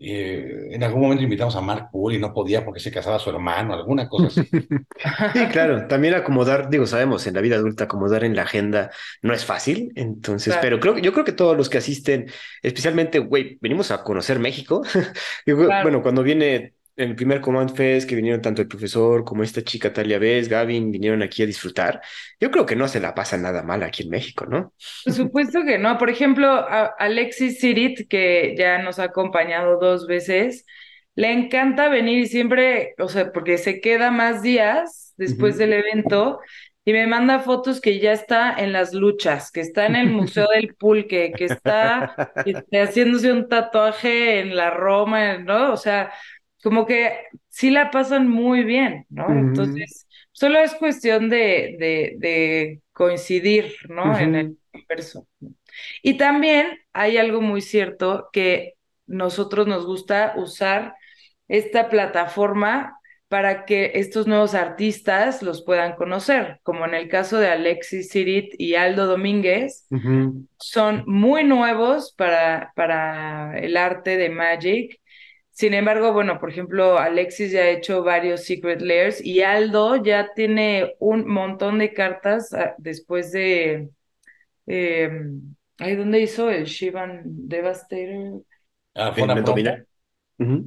[0.00, 3.30] eh, en algún momento invitamos a Mark Poole y no podía porque se casaba su
[3.30, 4.48] hermano, alguna cosa así.
[5.32, 8.90] Sí, claro, también acomodar, digo, sabemos, en la vida adulta acomodar en la agenda
[9.22, 12.30] no es fácil, entonces, pero creo, yo creo que todos los que asisten,
[12.62, 14.82] especialmente, güey, venimos a conocer México,
[15.46, 19.62] bueno, cuando viene en el primer Command Fest que vinieron tanto el profesor como esta
[19.62, 22.00] chica Talia Vez, Gavin, vinieron aquí a disfrutar.
[22.40, 24.74] Yo creo que no se la pasa nada mal aquí en México, ¿no?
[25.04, 25.96] Por supuesto que no.
[25.96, 30.66] Por ejemplo, a Alexis Sirit, que ya nos ha acompañado dos veces,
[31.14, 36.40] le encanta venir y siempre, o sea, porque se queda más días después del evento
[36.84, 40.46] y me manda fotos que ya está en las luchas, que está en el Museo
[40.54, 45.72] del Pulque, que está este, haciéndose un tatuaje en la Roma, ¿no?
[45.72, 46.12] O sea,
[46.62, 47.18] como que
[47.48, 49.32] sí la pasan muy bien, ¿no?
[49.38, 54.18] Entonces, solo es cuestión de, de, de coincidir, ¿no?
[54.18, 55.26] En el universo.
[56.02, 58.74] Y también hay algo muy cierto que
[59.06, 60.94] nosotros nos gusta usar
[61.48, 62.94] esta plataforma
[63.28, 68.54] para que estos nuevos artistas los puedan conocer, como en el caso de Alexis Sirit
[68.58, 69.86] y Aldo Domínguez,
[70.58, 75.00] son muy nuevos para, para el arte de Magic
[75.58, 80.32] sin embargo, bueno, por ejemplo, Alexis ya ha hecho varios Secret Layers y Aldo ya
[80.32, 83.88] tiene un montón de cartas ah, después de...
[84.68, 85.10] Eh,
[85.78, 88.40] ¿Dónde hizo el Shivan Devastator?
[88.94, 89.84] Ah, fue una Dominar.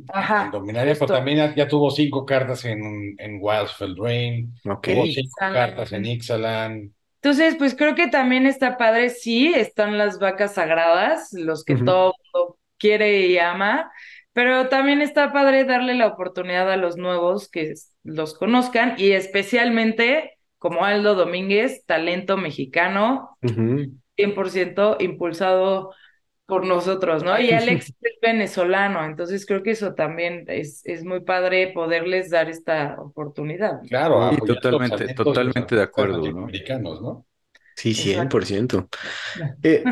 [0.09, 0.45] Ajá.
[0.47, 4.53] En Dominaria, pero también ya, tuvo cinco cartas en, en Wildsfeld Rain.
[4.65, 4.93] Okay.
[4.93, 6.93] Tuvo cinco cartas en Ixalan.
[7.21, 12.13] Entonces, pues creo que también está padre, sí, están las vacas sagradas, los que todo
[12.33, 13.89] mundo quiere y ama,
[14.33, 20.37] pero también está padre darle la oportunidad a los nuevos que los conozcan y especialmente
[20.57, 25.91] como Aldo Domínguez, talento mexicano, 100% impulsado
[26.45, 27.39] por nosotros, ¿no?
[27.39, 32.49] Y Alex es venezolano, entonces creo que eso también es, es muy padre poderles dar
[32.49, 33.81] esta oportunidad.
[33.87, 36.43] Claro, totalmente, totalmente de acuerdo, ¿no?
[36.43, 37.25] Americanos, ¿no?
[37.75, 38.87] Sí, 100%.
[39.63, 39.83] Eh,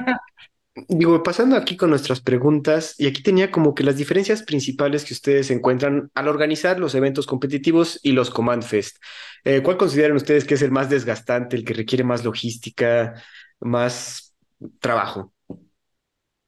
[0.87, 5.13] Digo, pasando aquí con nuestras preguntas, y aquí tenía como que las diferencias principales que
[5.13, 8.97] ustedes encuentran al organizar los eventos competitivos y los Command Fest.
[9.43, 13.15] Eh, ¿Cuál consideran ustedes que es el más desgastante, el que requiere más logística,
[13.59, 14.35] más
[14.79, 15.33] trabajo?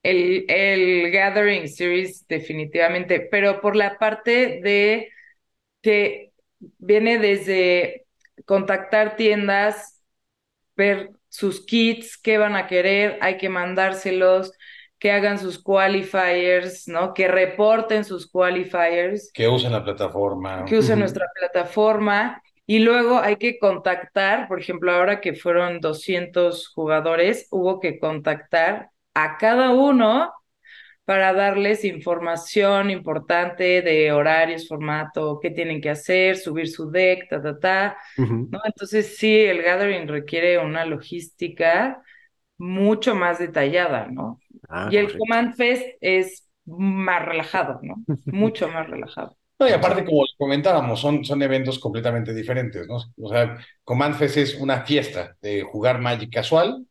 [0.04, 5.10] El, el Gathering Series, definitivamente, pero por la parte de
[5.82, 6.32] que
[6.78, 8.06] viene desde
[8.46, 10.02] contactar tiendas,
[10.76, 14.52] ver sus kits, qué van a querer, hay que mandárselos,
[15.00, 17.14] que hagan sus qualifiers, ¿no?
[17.14, 19.32] Que reporten sus qualifiers.
[19.34, 20.66] Que usen la plataforma.
[20.66, 22.42] Que usen nuestra plataforma.
[22.68, 28.90] Y luego hay que contactar, por ejemplo, ahora que fueron 200 jugadores, hubo que contactar
[29.14, 30.32] a cada uno
[31.06, 37.42] para darles información importante de horarios, formato, qué tienen que hacer, subir su deck, ta,
[37.42, 38.60] ta, ta, ¿no?
[38.64, 42.02] Entonces sí, el gathering requiere una logística
[42.58, 44.40] mucho más detallada, ¿no?
[44.70, 47.96] Ah, y el Command Fest es más relajado, ¿no?
[48.26, 49.36] Mucho más relajado.
[49.60, 52.98] No, y aparte, como comentábamos, son, son eventos completamente diferentes, ¿no?
[53.18, 56.86] O sea, Command Fest es una fiesta de jugar Magic casual.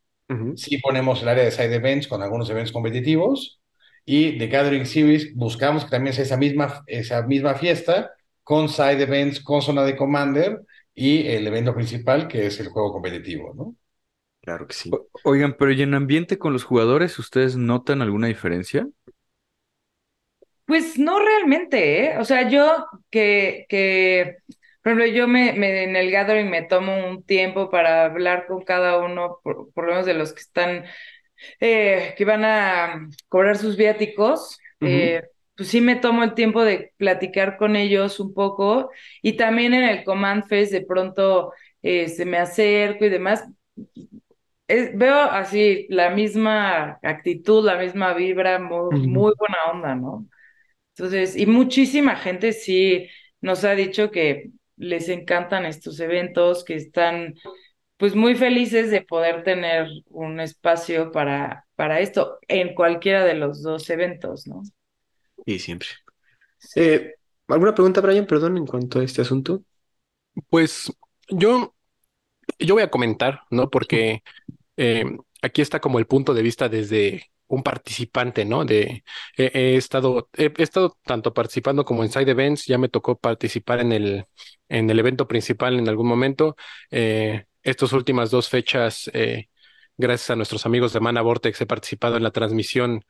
[0.55, 3.60] Sí ponemos el área de side events con algunos eventos competitivos,
[4.05, 8.11] Y The Gathering Series buscamos que también sea esa misma, esa misma fiesta
[8.43, 10.61] con side events, con zona de Commander
[10.93, 13.75] y el evento principal que es el juego competitivo, ¿no?
[14.41, 14.91] Claro que sí.
[14.91, 18.87] O- Oigan, pero ¿y en ambiente con los jugadores, ustedes notan alguna diferencia?
[20.65, 22.17] Pues no realmente, ¿eh?
[22.19, 24.37] O sea, yo que, que
[24.83, 28.63] por ejemplo, yo me, me- en el gathering me tomo un tiempo para hablar con
[28.63, 30.85] cada uno, por, por lo menos de los que están,
[31.59, 34.59] eh, que van a cobrar sus viáticos.
[34.81, 35.21] eh,
[35.55, 38.89] pues sí me tomo el tiempo de platicar con ellos un poco
[39.21, 43.43] y también en el Command Fest de pronto eh, se me acerco y demás.
[44.67, 50.27] Es- veo así la misma actitud, la misma vibra, muy, muy buena onda, ¿no?
[50.95, 53.07] Entonces, y muchísima gente sí
[53.41, 57.35] nos ha dicho que les encantan estos eventos, que están
[58.01, 63.61] pues muy felices de poder tener un espacio para, para esto en cualquiera de los
[63.61, 64.63] dos eventos, ¿no?
[65.45, 65.89] Y siempre.
[66.75, 67.13] Eh,
[67.47, 68.25] ¿alguna pregunta, Brian?
[68.25, 69.61] Perdón, en cuanto a este asunto.
[70.49, 70.91] Pues
[71.29, 71.75] yo,
[72.57, 73.69] yo voy a comentar, ¿no?
[73.69, 74.23] Porque
[74.77, 75.05] eh,
[75.43, 78.65] aquí está como el punto de vista desde un participante, ¿no?
[78.65, 79.03] De
[79.37, 83.19] he, he estado, he, he estado tanto participando como en side events, ya me tocó
[83.19, 84.25] participar en el,
[84.69, 86.55] en el evento principal en algún momento.
[86.89, 89.49] Eh, estas últimas dos fechas, eh,
[89.97, 93.05] gracias a nuestros amigos de Mana Vortex, he participado en la transmisión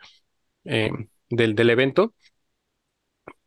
[0.65, 0.91] eh,
[1.29, 2.13] del, evento.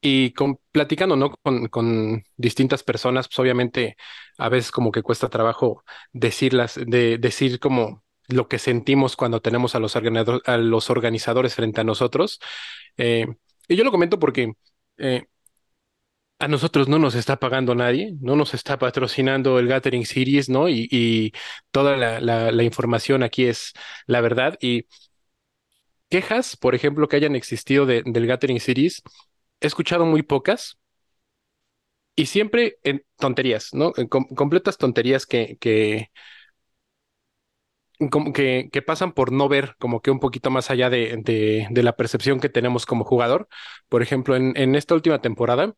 [0.00, 1.30] Y con, platicando, ¿no?
[1.42, 3.96] Con, con distintas personas, pues obviamente
[4.38, 9.74] a veces como que cuesta trabajo decirlas, de decir como lo que sentimos cuando tenemos
[9.74, 12.40] a los, organizador- a los organizadores frente a nosotros.
[12.96, 13.26] Eh,
[13.68, 14.52] y yo lo comento porque
[14.98, 15.26] eh,
[16.44, 20.68] a nosotros no nos está pagando nadie, no nos está patrocinando el Gathering Series, ¿no?
[20.68, 21.32] Y,
[21.70, 23.72] toda la, información aquí es
[24.06, 24.56] la verdad.
[24.60, 24.86] Y
[26.08, 29.02] quejas, por ejemplo, que hayan existido de- del Gathering Series,
[29.60, 30.78] he escuchado muy pocas
[32.16, 33.92] y siempre en tonterías, ¿no?
[34.36, 36.10] Completas tonterías que, que,
[38.70, 41.16] que, pasan por no ver como que un poquito más allá de,
[41.70, 43.48] de, la percepción que tenemos como jugador.
[43.88, 45.74] Por ejemplo, en esta última temporada,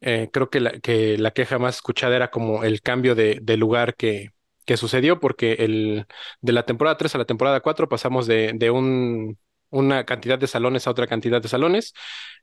[0.00, 3.56] eh, creo que la, que la queja más escuchada era como el cambio de, de
[3.56, 4.30] lugar que,
[4.66, 6.06] que sucedió, porque el,
[6.40, 9.38] de la temporada 3 a la temporada 4 pasamos de, de un,
[9.70, 11.94] una cantidad de salones a otra cantidad de salones.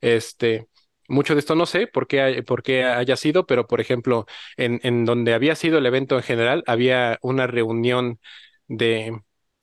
[0.02, 0.68] Este,
[1.08, 4.26] mucho de esto no sé por qué, hay- por qué haya sido, pero por ejemplo,
[4.58, 8.20] en, en donde había sido el evento en general, había una reunión
[8.68, 9.12] de,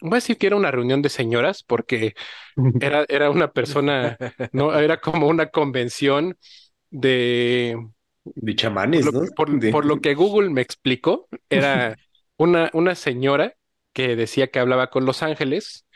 [0.00, 2.14] voy a decir que era una reunión de señoras, porque
[2.78, 4.18] era, era una persona,
[4.52, 6.36] no, era como una convención
[6.92, 7.76] de,
[8.34, 8.54] De
[8.90, 9.22] por chamanes, lo, ¿no?
[9.34, 11.98] por- De- por lo que Google me explicó, era
[12.36, 13.54] una, una señora
[13.92, 15.86] que decía que hablaba con los ángeles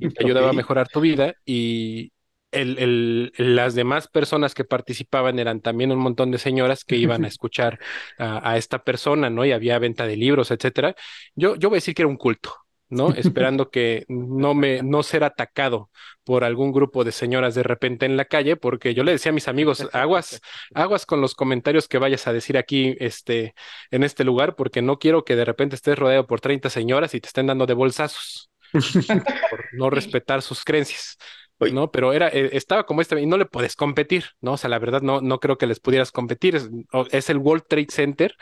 [0.00, 2.12] y te ayudaba a mejorar tu vida y
[2.52, 7.24] el, el- las demás personas que participaban eran también un montón de señoras que iban
[7.24, 7.80] a escuchar
[8.18, 9.44] a, a esta persona, ¿no?
[9.46, 10.96] Y había venta de libros, etcétera.
[11.36, 12.54] Yo, yo voy a decir que era un culto,
[12.88, 13.12] ¿no?
[13.12, 15.90] Esperando que no me, no ser atacado
[16.24, 19.34] por algún grupo de señoras de repente en la calle, porque yo le decía a
[19.34, 20.40] mis amigos, aguas,
[20.74, 23.54] aguas con los comentarios que vayas a decir aquí, este,
[23.90, 27.20] en este lugar, porque no quiero que de repente estés rodeado por 30 señoras y
[27.20, 31.18] te estén dando de bolsazos por no respetar sus creencias.
[31.58, 31.72] Oye.
[31.72, 31.90] ¿no?
[31.90, 34.52] Pero era, eh, estaba como este, y no le puedes competir, ¿no?
[34.52, 36.54] O sea, la verdad no, no creo que les pudieras competir.
[36.56, 36.68] Es,
[37.10, 38.36] es el World Trade Center.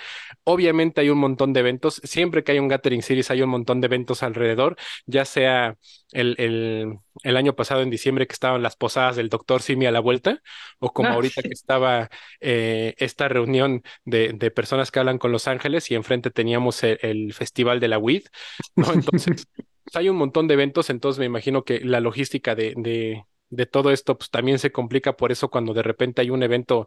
[0.44, 2.00] Obviamente hay un montón de eventos.
[2.04, 5.76] Siempre que hay un Gathering Series hay un montón de eventos alrededor, ya sea
[6.12, 9.90] el, el, el año pasado en diciembre que estaban las posadas del Doctor Simi a
[9.92, 10.40] la vuelta,
[10.78, 11.48] o como Ah, ahorita sí.
[11.48, 12.08] que estaba
[12.40, 16.98] eh, esta reunión de, de personas que hablan con Los Ángeles y enfrente teníamos el,
[17.02, 18.26] el Festival de la WID,
[18.76, 18.92] ¿no?
[18.92, 19.46] Entonces,
[19.96, 23.90] hay un montón de eventos, entonces me imagino que la logística de, de, de todo
[23.90, 26.86] esto pues también se complica por eso cuando de repente hay un evento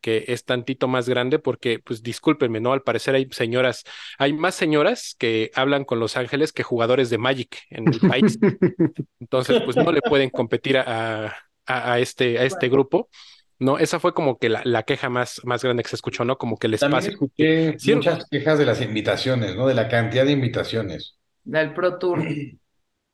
[0.00, 2.72] que es tantito más grande, porque pues discúlpenme, ¿no?
[2.72, 3.84] Al parecer hay señoras,
[4.18, 8.38] hay más señoras que hablan con Los Ángeles que jugadores de Magic en el país.
[9.20, 11.26] Entonces, pues no le pueden competir a,
[11.66, 13.08] a, a este, a este grupo.
[13.58, 16.38] No, esa fue como que la, la queja más, más grande que se escuchó, ¿no?
[16.38, 17.12] Como que el También espacio.
[17.12, 19.66] escuché Sí, muchas quejas de las invitaciones, ¿no?
[19.66, 21.18] De la cantidad de invitaciones.
[21.44, 22.22] Del Pro Tour.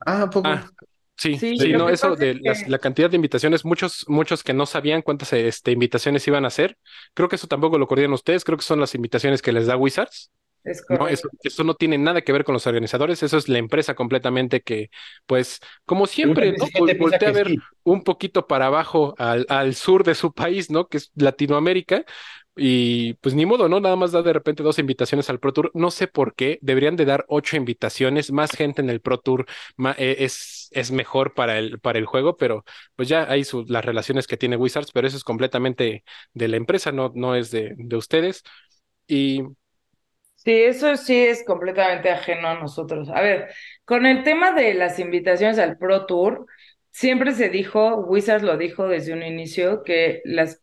[0.05, 0.47] Ah, ¿a poco?
[0.47, 0.65] Ah,
[1.17, 4.65] sí, Sí, no, eso de es las- la cantidad de invitaciones, muchos, muchos que no
[4.65, 6.77] sabían cuántas este, invitaciones iban a hacer.
[7.13, 9.75] Creo que eso tampoco lo coordinan ustedes, creo que son las invitaciones que les da
[9.75, 10.31] Wizards.
[10.63, 13.57] Es No, eso, eso no tiene nada que ver con los organizadores, eso es la
[13.59, 14.89] empresa completamente que,
[15.25, 16.65] pues, como siempre, ¿no?
[16.97, 17.57] voltea a ver sí.
[17.83, 20.87] un poquito para abajo al, al sur de su país, ¿no?
[20.87, 22.05] Que es Latinoamérica.
[22.59, 23.79] Y pues ni modo, ¿no?
[23.79, 25.71] Nada más da de repente dos invitaciones al Pro Tour.
[25.73, 26.59] No sé por qué.
[26.61, 28.31] Deberían de dar ocho invitaciones.
[28.31, 29.45] Más gente en el Pro Tour
[29.97, 34.27] eh, es, es mejor para el, para el juego, pero pues ya hay las relaciones
[34.27, 36.03] que tiene Wizards, pero eso es completamente
[36.33, 38.43] de la empresa, no, no es de, de ustedes.
[39.07, 39.43] Y
[40.35, 43.09] Sí, eso sí es completamente ajeno a nosotros.
[43.09, 43.49] A ver,
[43.83, 46.45] con el tema de las invitaciones al Pro Tour,
[46.91, 50.61] siempre se dijo, Wizards lo dijo desde un inicio, que las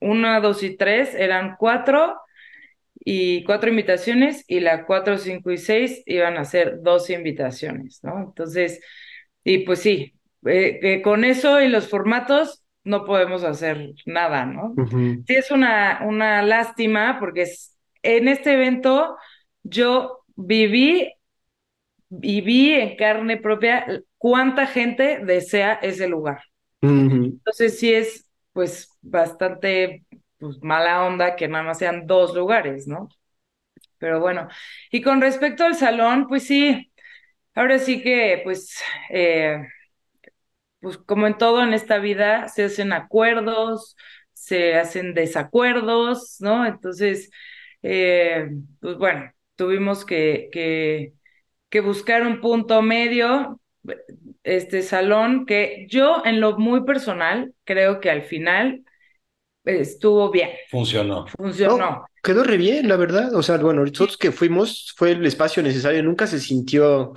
[0.00, 2.20] 1, 2 y 3 eran cuatro
[2.94, 8.20] y cuatro invitaciones y la 4, 5 y 6 iban a ser dos invitaciones, ¿no?
[8.20, 8.80] Entonces,
[9.42, 10.14] y pues sí,
[10.46, 14.74] eh, con eso y los formatos no podemos hacer nada, ¿no?
[15.26, 19.16] Sí es una, una lástima porque es en este evento
[19.62, 21.12] yo viví
[22.22, 23.86] y vi en carne propia
[24.18, 26.40] cuánta gente desea ese lugar.
[26.82, 30.04] Entonces sí es pues bastante
[30.38, 33.08] pues, mala onda que nada más sean dos lugares, ¿no?
[33.98, 34.48] Pero bueno,
[34.90, 36.92] y con respecto al salón, pues sí,
[37.54, 38.74] ahora sí que pues,
[39.10, 39.62] eh,
[40.80, 43.96] pues como en todo en esta vida, se hacen acuerdos,
[44.32, 46.66] se hacen desacuerdos, ¿no?
[46.66, 47.30] Entonces,
[47.82, 48.48] eh,
[48.80, 51.12] pues bueno, tuvimos que, que,
[51.70, 53.60] que, buscar un punto medio,
[54.56, 58.84] este salón, que yo en lo muy personal creo que al final
[59.64, 60.50] estuvo bien.
[60.70, 61.26] Funcionó.
[61.26, 62.06] Funcionó.
[62.22, 63.34] quedó re bien, la verdad.
[63.34, 67.12] O sea, bueno, nosotros que fuimos fue el espacio necesario, nunca se sintió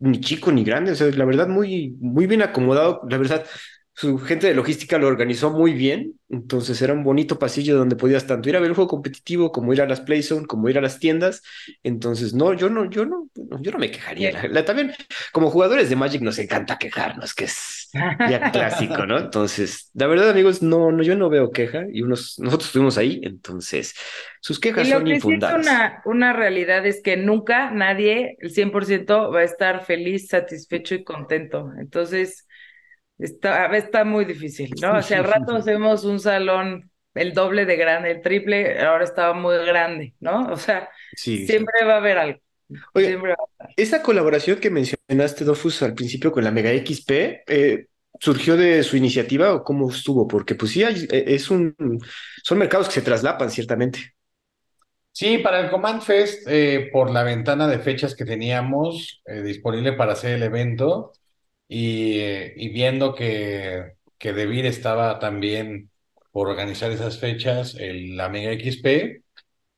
[0.00, 3.44] ni chico ni grande, o sea, la verdad muy, muy bien acomodado, la verdad
[3.98, 8.28] su gente de logística lo organizó muy bien, entonces era un bonito pasillo donde podías
[8.28, 10.80] tanto ir a ver el juego competitivo como ir a las Playzone, como ir a
[10.80, 11.42] las tiendas.
[11.82, 14.30] Entonces, no, yo no, yo no, yo no me quejaría.
[14.64, 14.92] también,
[15.32, 19.18] como jugadores de Magic nos encanta quejarnos, que es ya clásico, ¿no?
[19.18, 23.20] Entonces, la verdad, amigos, no, no, yo no veo queja y unos, nosotros estuvimos ahí,
[23.24, 23.94] entonces
[24.40, 25.66] sus quejas y lo que infundadas.
[25.66, 30.94] Sí una, una realidad es que nunca nadie, el 100%, va a estar feliz, satisfecho
[30.94, 31.72] y contento.
[31.80, 32.46] Entonces,
[33.18, 34.98] Está, está muy difícil, ¿no?
[34.98, 39.34] O sea, al rato hacemos un salón el doble de grande, el triple, ahora estaba
[39.34, 40.52] muy grande, ¿no?
[40.52, 42.40] O sea, siempre va a haber algo.
[42.94, 43.18] Oye,
[43.76, 47.10] esa colaboración que mencionaste, Dofus, al principio con la Mega XP,
[47.46, 47.86] eh,
[48.20, 50.28] ¿surgió de su iniciativa o cómo estuvo?
[50.28, 51.74] Porque pues sí, eh, es un,
[52.42, 54.14] son mercados que se traslapan, ciertamente.
[55.12, 60.12] Sí, para el Command Fest, eh, por la ventana de fechas que teníamos disponible para
[60.12, 61.12] hacer el evento,
[61.68, 65.90] y, viendo que, que Devir estaba también
[66.32, 69.22] por organizar esas fechas, el, la Mega XP,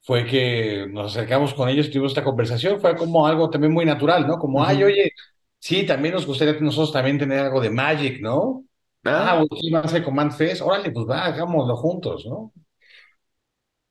[0.02, 4.26] fue que nos acercamos con ellos tuvimos esta conversación, fue como algo también muy natural,
[4.26, 4.38] ¿no?
[4.38, 5.12] Como, ay, oye,
[5.58, 8.64] sí, también nos gustaría nosotros también tener algo de Magic, ¿no?
[9.04, 12.52] Ah, aquí va a ser Command Fest, órale, pues va, hagámoslo juntos, ¿no?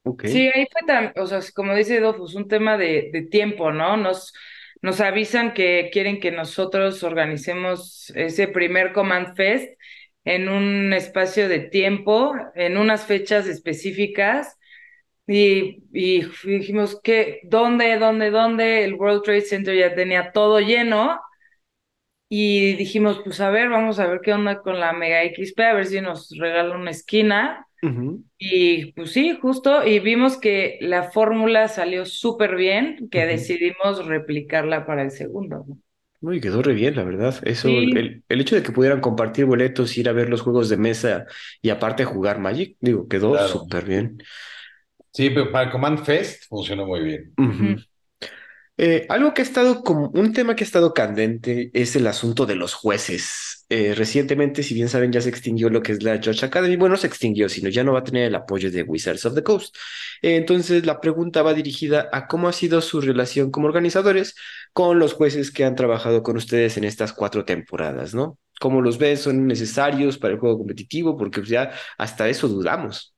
[0.03, 0.31] Okay.
[0.31, 3.97] Sí, ahí fue tan, o sea, como dice Dofus, un tema de, de tiempo, ¿no?
[3.97, 4.33] Nos,
[4.81, 9.69] nos avisan que quieren que nosotros organicemos ese primer Command Fest
[10.25, 14.57] en un espacio de tiempo, en unas fechas específicas.
[15.27, 18.83] Y, dijimos que, ¿dónde, dónde, dónde?
[18.83, 21.19] El World Trade Center ya tenía todo lleno.
[22.29, 25.73] Y dijimos, pues a ver, vamos a ver qué onda con la Mega XP, a
[25.73, 27.67] ver si nos regala una esquina.
[28.37, 34.85] Y pues sí, justo, y vimos que la fórmula salió súper bien, que decidimos replicarla
[34.85, 35.65] para el segundo.
[36.21, 37.35] Uy, quedó re bien, la verdad.
[37.43, 40.75] Eso, el, el, hecho de que pudieran compartir boletos, ir a ver los juegos de
[40.75, 41.25] mesa
[41.61, 44.21] y aparte jugar Magic, digo, quedó súper bien.
[45.11, 47.33] Sí, pero para el Command Fest funcionó muy bien.
[48.77, 52.45] Eh, algo que ha estado como un tema que ha estado candente es el asunto
[52.45, 53.58] de los jueces.
[53.71, 56.75] Eh, recientemente, si bien saben, ya se extinguió lo que es la Judge Academy.
[56.75, 59.35] Bueno, no se extinguió, sino ya no va a tener el apoyo de Wizards of
[59.35, 59.75] the Coast.
[60.23, 64.35] Entonces, la pregunta va dirigida a cómo ha sido su relación como organizadores
[64.73, 68.39] con los jueces que han trabajado con ustedes en estas cuatro temporadas, ¿no?
[68.59, 69.17] ¿Cómo los ven?
[69.17, 71.15] ¿Son necesarios para el juego competitivo?
[71.15, 73.13] Porque ya hasta eso dudamos.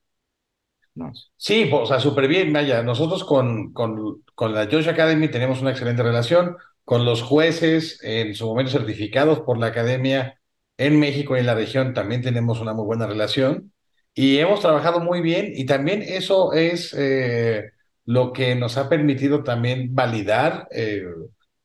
[1.38, 2.84] Sí, o sea, súper bien, vaya.
[2.84, 6.58] Nosotros con, con, con la Josh Academy tenemos una excelente relación.
[6.84, 10.41] Con los jueces, en su momento certificados por la academia
[10.82, 13.74] en México y en la región, también tenemos una muy buena relación.
[14.14, 17.72] Y hemos trabajado muy bien y también eso es eh,
[18.06, 21.06] lo que nos ha permitido también validar eh,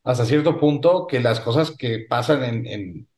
[0.04, 3.08] hasta cierto punto que las cosas que pasan en, en,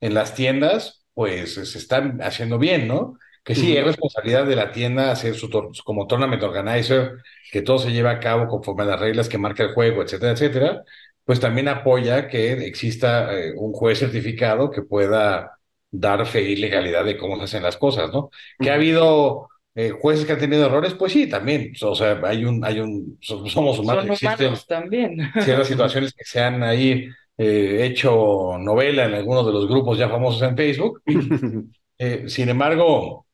[0.00, 3.18] en las tiendas, pues se están haciendo bien, ¿no?
[3.48, 5.48] que sí, es responsabilidad de la tienda hacer su
[5.82, 9.62] como tournament organizer, que todo se lleve a cabo conforme a las reglas que marca
[9.62, 10.84] el juego, etcétera, etcétera,
[11.28, 15.58] pues también apoya que exista eh, un juez certificado que pueda
[15.90, 18.30] dar fe y legalidad de cómo se hacen las cosas, ¿no?
[18.58, 21.74] Que ha habido eh, jueces que han tenido errores, pues sí, también.
[21.82, 25.18] O sea, hay un, hay un, somos humanos, Son existen también.
[25.38, 30.08] ciertas situaciones que se han ahí eh, hecho novela en algunos de los grupos ya
[30.08, 31.02] famosos en Facebook.
[32.00, 33.26] Eh, sin embargo,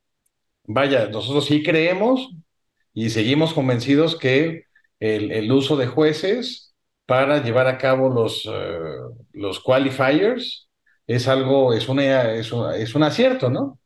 [0.64, 2.30] vaya, nosotros sí creemos
[2.94, 4.64] y seguimos convencidos que
[5.00, 6.73] el, el uso de jueces
[7.06, 8.78] para llevar a cabo los, eh,
[9.32, 10.68] los qualifiers
[11.06, 13.78] es algo, es, una, es, un, es un acierto, ¿no?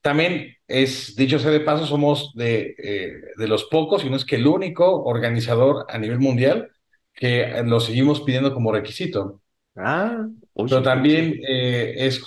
[0.00, 4.24] También es, dicho sea de paso, somos de, eh, de los pocos, y no es
[4.24, 6.70] que el único organizador a nivel mundial
[7.14, 9.42] que lo seguimos pidiendo como requisito.
[9.76, 12.22] Ah, oye, Pero también eh, es,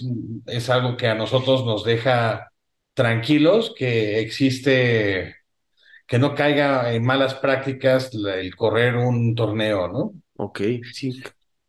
[0.47, 2.51] es algo que a nosotros nos deja
[2.93, 5.36] tranquilos, que existe,
[6.08, 10.14] que no caiga en malas prácticas la- el correr un torneo, ¿no?
[10.38, 10.62] Ok,
[10.93, 11.22] sí,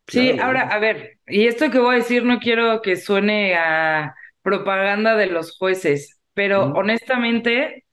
[0.07, 0.73] Sí, claro, ahora, ¿no?
[0.73, 5.25] a ver, y esto que voy a decir no quiero que suene a propaganda de
[5.27, 7.85] los jueces, pero honestamente,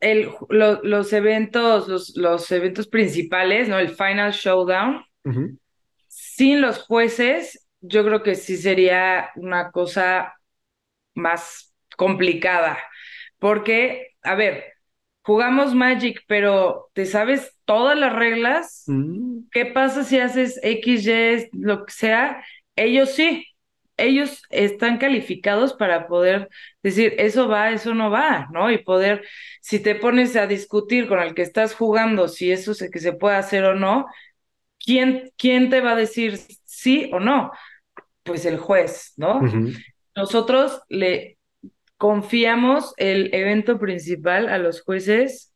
[0.00, 3.78] el, lo- los eventos, los, los eventos principales, ¿no?
[3.78, 5.04] El Final Showdown,
[6.08, 10.34] sin los jueces, yo creo que sí sería una cosa
[11.14, 12.78] más complicada,
[13.38, 14.64] porque, a ver,
[15.22, 18.84] jugamos Magic, pero ¿te sabes todas las reglas?
[18.86, 22.44] mm, ¿Qué pasa si haces X, Y, lo que sea?
[22.76, 23.46] Ellos sí,
[23.96, 26.48] ellos están calificados para poder
[26.82, 28.70] decir, eso va, eso no va, ¿no?
[28.70, 29.24] Y poder,
[29.60, 33.12] si te pones a discutir con el que estás jugando, si eso se, que se
[33.12, 34.06] puede hacer o no,
[34.78, 37.52] ¿quién, quién te va a decir sí o no?
[38.22, 39.42] Pues el juez, ¿no?
[40.16, 41.33] Nosotros le
[42.04, 45.54] confiamos el evento principal a los jueces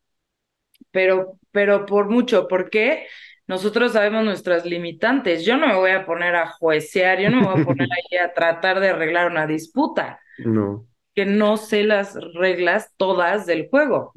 [0.90, 3.06] pero, pero por mucho, porque
[3.46, 5.44] nosotros sabemos nuestras limitantes.
[5.44, 8.16] Yo no me voy a poner a juecear, yo no me voy a poner ahí
[8.16, 10.86] a tratar de arreglar una disputa, No.
[11.14, 14.12] que no sé las reglas todas del juego.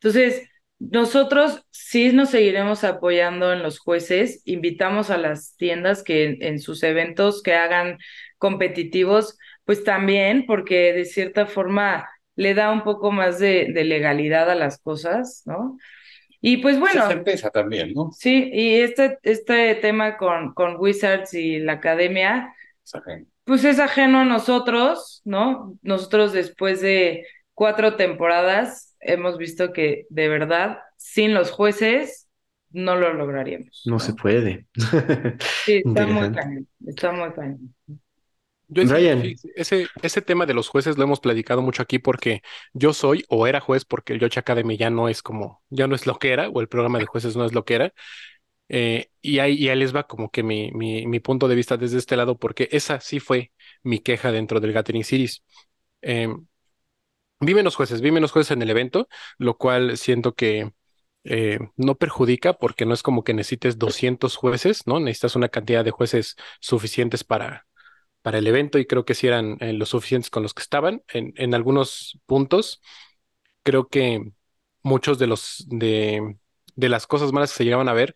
[0.00, 6.42] Entonces, nosotros sí nos seguiremos apoyando en los jueces, invitamos a las tiendas que en,
[6.42, 7.98] en sus eventos que hagan
[8.38, 14.50] competitivos, pues también, porque de cierta forma le da un poco más de, de legalidad
[14.50, 15.78] a las cosas, ¿no?
[16.40, 18.10] Y pues Esa bueno, certeza también, ¿no?
[18.10, 22.54] sí, y este, este tema con, con Wizards y la academia,
[23.44, 25.78] pues es ajeno a nosotros, ¿no?
[25.82, 32.28] Nosotros después de cuatro temporadas hemos visto que de verdad, sin los jueces,
[32.70, 33.82] no lo lograríamos.
[33.86, 34.66] No se puede.
[35.64, 37.74] Sí, está muy cañón, está muy cañón.
[38.68, 42.42] Yo fíjese, ese, ese tema de los jueces lo hemos platicado mucho aquí porque
[42.72, 45.94] yo soy o era juez porque el Yocha Academy ya no es como, ya no
[45.94, 47.92] es lo que era, o el programa de jueces no es lo que era.
[48.70, 51.76] Eh, y ahí, y ahí les va como que mi, mi, mi punto de vista
[51.78, 53.52] desde este lado, porque esa sí fue
[53.82, 55.44] mi queja dentro del Gathering Series.
[56.02, 56.28] Eh,
[57.40, 59.08] vi menos jueces, vi menos jueces en el evento,
[59.38, 60.72] lo cual siento que
[61.24, 65.00] eh, no perjudica porque no es como que necesites 200 jueces, ¿no?
[65.00, 67.66] Necesitas una cantidad de jueces suficientes para,
[68.24, 71.02] para el evento y creo que sí eran eh, los suficientes con los que estaban.
[71.12, 72.80] En, algunos puntos,
[73.62, 74.32] creo que
[74.82, 76.38] muchos de los de,
[76.74, 78.14] de las cosas malas que se llegaban a ver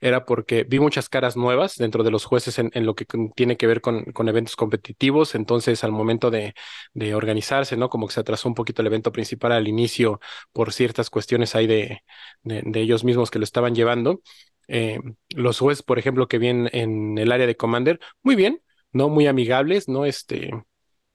[0.00, 3.04] era porque vi muchas caras nuevas dentro de los jueces en, lo que
[3.36, 5.34] tiene que ver con, con eventos competitivos.
[5.34, 6.54] Entonces, al momento de,
[6.94, 7.90] de organizarse, ¿no?
[7.90, 10.20] Como que se atrasó un poquito el evento principal al inicio
[10.52, 12.02] por ciertas cuestiones ahí de,
[12.44, 14.22] de, de ellos mismos que lo estaban llevando.
[14.68, 15.00] Eh,
[15.36, 19.08] los jueces, por ejemplo, que vienen en el área de Commander, muy bien, ¿no?
[19.08, 20.04] Muy amigables, ¿no?
[20.06, 20.50] Este,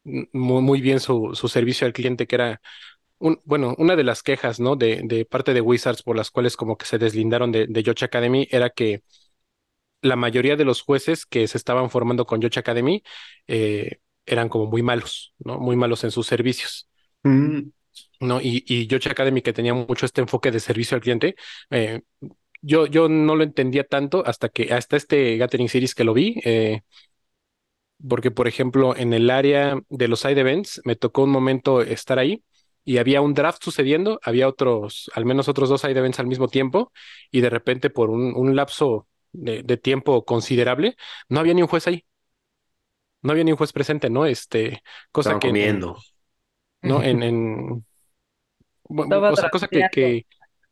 [0.03, 2.61] muy, muy bien su, su servicio al cliente, que era
[3.19, 4.75] un, bueno, una de las quejas, ¿no?
[4.75, 8.07] De, de parte de Wizards por las cuales como que se deslindaron de, de Yocha
[8.07, 9.03] Academy era que
[10.01, 13.03] la mayoría de los jueces que se estaban formando con Yocha Academy
[13.47, 15.59] eh, eran como muy malos, ¿no?
[15.59, 16.89] Muy malos en sus servicios.
[17.23, 17.69] Mm,
[18.19, 18.41] ¿no?
[18.41, 21.35] Y, y Yocha Academy, que tenía mucho este enfoque de servicio al cliente,
[21.71, 22.01] eh,
[22.61, 26.41] yo, yo no lo entendía tanto hasta que, hasta este Gathering Series que lo vi,
[26.45, 26.81] eh,
[28.07, 32.19] porque, por ejemplo, en el área de los side events, me tocó un momento estar
[32.19, 32.43] ahí
[32.83, 36.47] y había un draft sucediendo, había otros, al menos otros dos side events al mismo
[36.47, 36.91] tiempo,
[37.31, 40.95] y de repente, por un, un lapso de, de tiempo considerable,
[41.29, 42.05] no había ni un juez ahí,
[43.21, 44.25] no había ni un juez presente, ¿no?
[44.25, 44.81] Este,
[45.11, 45.97] cosa que en- en- comiendo.
[46.83, 47.03] ¿no?
[47.03, 47.85] En, en,
[48.89, 50.25] bu- Estaba o sea, cosa que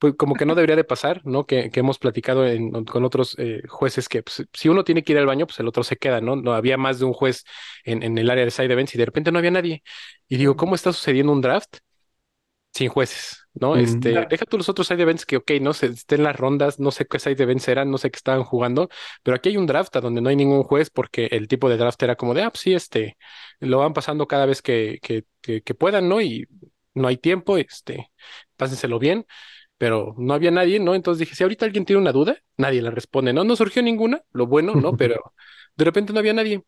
[0.04, 1.46] pues, como que no debería de pasar, ¿no?
[1.46, 5.14] Que, que hemos platicado en- con otros eh, jueces que pues, si uno tiene que
[5.14, 6.36] ir al baño, pues el otro se queda, ¿no?
[6.36, 7.44] No había más de un juez
[7.86, 9.84] en, en el área de side events y de repente no había nadie.
[10.28, 11.78] Y digo, ¿cómo está sucediendo un draft
[12.74, 13.40] sin jueces?
[13.54, 13.76] ¿No?
[13.76, 13.80] Mm.
[13.80, 16.92] Este, deja tú los otros side events que, ok, no sé, estén las rondas, no
[16.92, 18.90] sé qué side events eran, no sé qué estaban jugando,
[19.24, 21.78] pero aquí hay un draft a donde no hay ningún juez porque el tipo de
[21.78, 23.18] draft era como de, ah, pues sí, este,
[23.60, 26.20] lo van pasando cada vez que, que, que, que puedan, ¿no?
[26.22, 26.48] Y
[26.96, 28.12] no hay tiempo, este,
[28.58, 29.26] pásenselo bien,
[29.84, 30.96] pero no había nadie, ¿no?
[30.96, 33.44] Entonces dije, si ahorita alguien tiene una duda, nadie le responde, ¿no?
[33.44, 34.96] No surgió ninguna, lo bueno, ¿no?
[34.98, 35.34] Pero
[35.76, 36.64] de repente no había nadie,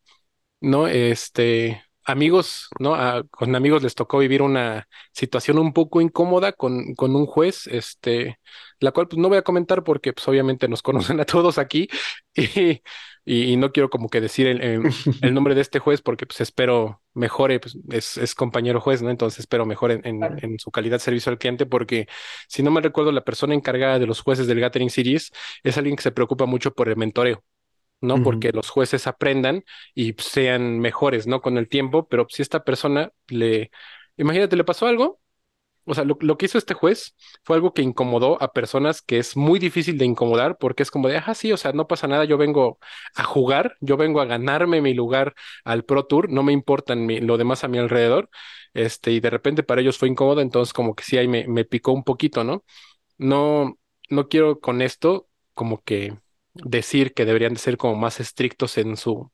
[0.59, 0.85] ¿no?
[0.89, 2.97] Este, amigos, ¿no?
[3.31, 8.37] con amigos les tocó vivir una situación un poco incómoda con, con un juez, este,
[8.81, 11.87] la cual pues no voy a comentar porque pues obviamente nos conocen a todos aquí
[12.35, 12.81] y,
[13.25, 14.61] y, no quiero como que decir el,
[15.21, 19.09] el, nombre de este juez porque pues espero mejore, pues es, es compañero juez, ¿no?
[19.09, 22.07] Entonces espero mejore en, en, su calidad de servicio al cliente porque
[22.47, 25.31] si no me recuerdo la persona encargada de los jueces del Gathering Series
[25.63, 27.43] es alguien que se preocupa mucho por el mentoreo.
[28.01, 28.21] ¿no?
[28.21, 29.63] Porque los jueces aprendan
[29.95, 31.41] y sean mejores, ¿no?
[31.41, 33.71] Con el tiempo, pero si esta persona le,
[34.17, 35.19] imagínate, le pasó algo,
[35.85, 39.37] o sea, lo, que hizo este juez fue algo que incomodó a personas que es
[39.37, 42.25] muy difícil de incomodar porque es como de, ah, sí, o sea, no pasa nada,
[42.25, 42.79] yo vengo
[43.15, 47.37] a jugar, yo vengo a ganarme mi lugar al Pro Tour, no me importa lo
[47.37, 48.29] demás a mi alrededor,
[48.73, 51.65] este, y de repente para ellos fue incómodo, entonces como que sí ahí me, me
[51.65, 52.63] picó un poquito, ¿no?
[53.17, 53.77] No,
[54.09, 56.17] no quiero con esto como que
[56.53, 59.31] decir que deberían de ser como más estrictos en su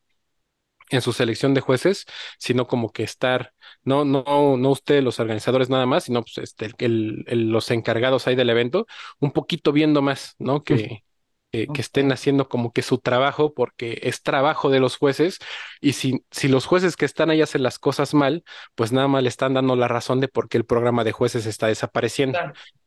[0.91, 2.05] en su selección de jueces,
[2.37, 6.71] sino como que estar, no, no, no ustedes los organizadores nada más, sino pues este,
[6.77, 8.85] el, los encargados ahí del evento,
[9.19, 10.63] un poquito viendo más, ¿no?
[10.63, 11.03] Que,
[11.51, 15.39] que, estén haciendo como que su trabajo, porque es trabajo de los jueces,
[15.81, 18.43] y si, si los jueces que están ahí hacen las cosas mal,
[18.75, 21.45] pues nada más le están dando la razón de por qué el programa de jueces
[21.45, 22.39] está desapareciendo.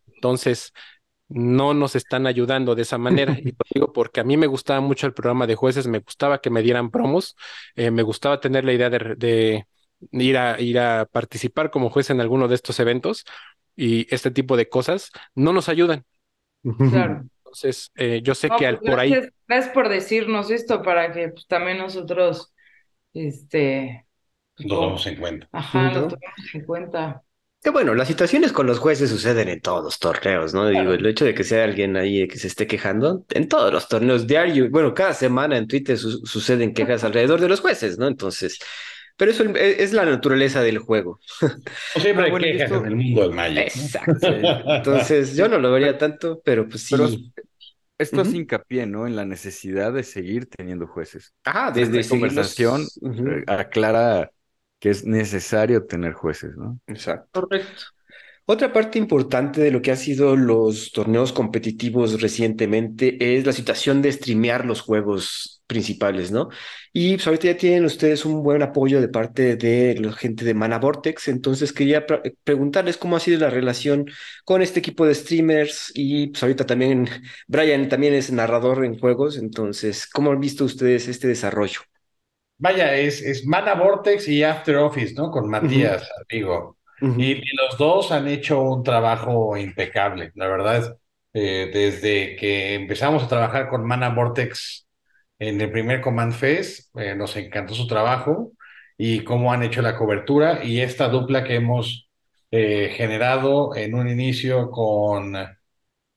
[0.06, 0.72] Entonces,
[1.28, 3.36] no nos están ayudando de esa manera.
[3.38, 6.40] Y lo digo porque a mí me gustaba mucho el programa de jueces, me gustaba
[6.40, 7.36] que me dieran promos,
[7.76, 9.66] eh, me gustaba tener la idea de,
[10.12, 13.24] ir, a, ir a participar como juez en alguno de estos eventos
[13.76, 16.04] y este tipo de cosas no nos ayudan.
[16.90, 17.24] Claro.
[17.38, 19.14] Entonces, eh, yo sé que pues por ahí...
[19.46, 22.52] Gracias por decirnos esto para que pues, también nosotros,
[23.12, 24.06] este...
[24.56, 25.48] Lo tomemos en cuenta.
[25.52, 27.23] Ajá, lo tomemos en cuenta.
[27.64, 30.68] Que bueno, las situaciones con los jueces suceden en todos los torneos, ¿no?
[30.68, 33.88] Digo, el hecho de que sea alguien ahí que se esté quejando, en todos los
[33.88, 38.06] torneos diarios, bueno, cada semana en Twitter suceden quejas alrededor de los jueces, ¿no?
[38.06, 38.58] Entonces,
[39.16, 41.20] pero eso es la naturaleza del juego.
[41.96, 43.58] Siempre hay quejas en el mundo del Magic.
[43.74, 44.26] Exacto.
[44.66, 47.32] Entonces, yo no lo vería tanto, pero pues sí.
[47.96, 49.06] esto hace hincapié, ¿no?
[49.06, 51.32] En la necesidad de seguir teniendo jueces.
[51.46, 54.30] Ah, desde Esta conversación eh, aclara
[54.84, 56.78] que es necesario tener jueces, ¿no?
[56.86, 57.40] Exacto.
[57.40, 57.84] Correcto.
[58.44, 64.02] Otra parte importante de lo que han sido los torneos competitivos recientemente es la situación
[64.02, 66.50] de streamear los juegos principales, ¿no?
[66.92, 70.52] Y pues ahorita ya tienen ustedes un buen apoyo de parte de la gente de
[70.52, 72.04] Mana Vortex, entonces quería
[72.44, 74.04] preguntarles cómo ha sido la relación
[74.44, 77.08] con este equipo de streamers y pues ahorita también
[77.46, 81.80] Brian también es narrador en juegos, entonces, ¿cómo han visto ustedes este desarrollo?
[82.64, 85.30] Vaya, es, es Mana Vortex y After Office, ¿no?
[85.30, 86.78] Con Matías, amigo.
[86.98, 90.96] y, los dos han hecho un trabajo impecable, la verdad.
[91.34, 94.88] Eh, desde que empezamos a trabajar con Mana Vortex
[95.38, 98.52] en el primer Command Fest, eh, nos encantó su trabajo
[98.96, 102.08] y cómo han hecho la cobertura y esta dupla que hemos
[102.50, 105.36] eh, generado en un inicio con,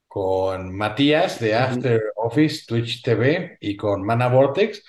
[0.07, 4.81] con Matías de After Office, Twitch TV y con Mana Vortex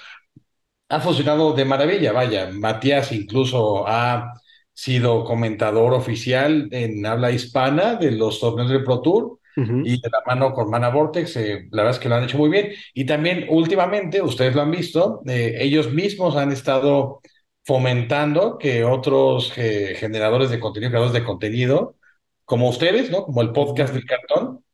[0.88, 2.50] ha funcionado de maravilla, vaya.
[2.52, 4.32] Matías incluso ha
[4.72, 10.22] sido comentador oficial en habla hispana de los torneos del Pro Tour y de la
[10.24, 12.72] mano con Mana Vortex, eh, la verdad es que lo han hecho muy bien.
[12.94, 17.20] Y también últimamente, ustedes lo han visto, eh, ellos mismos han estado
[17.64, 21.96] fomentando que otros eh, generadores de contenido, creadores de contenido,
[22.44, 23.24] como ustedes, ¿no?
[23.24, 24.64] Como el podcast del cartón,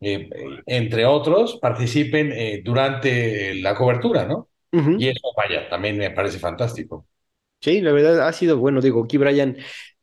[0.00, 4.48] entre otros, participen durante la cobertura, ¿no?
[4.96, 7.06] Y eso, vaya, también me parece fantástico.
[7.60, 8.80] Sí, la verdad ha sido bueno.
[8.82, 9.56] Digo, aquí Brian,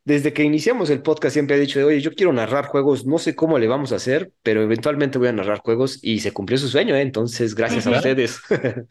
[0.04, 3.36] desde que iniciamos el podcast siempre ha dicho, oye, yo quiero narrar juegos, no sé
[3.36, 6.68] cómo le vamos a hacer, pero eventualmente voy a narrar juegos y se cumplió su
[6.68, 7.02] sueño, ¿eh?
[7.02, 8.40] entonces gracias a ustedes.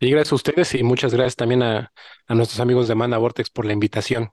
[0.00, 1.92] y gracias a ustedes y muchas gracias también a,
[2.26, 4.30] a nuestros amigos de Mana Vortex por la invitación.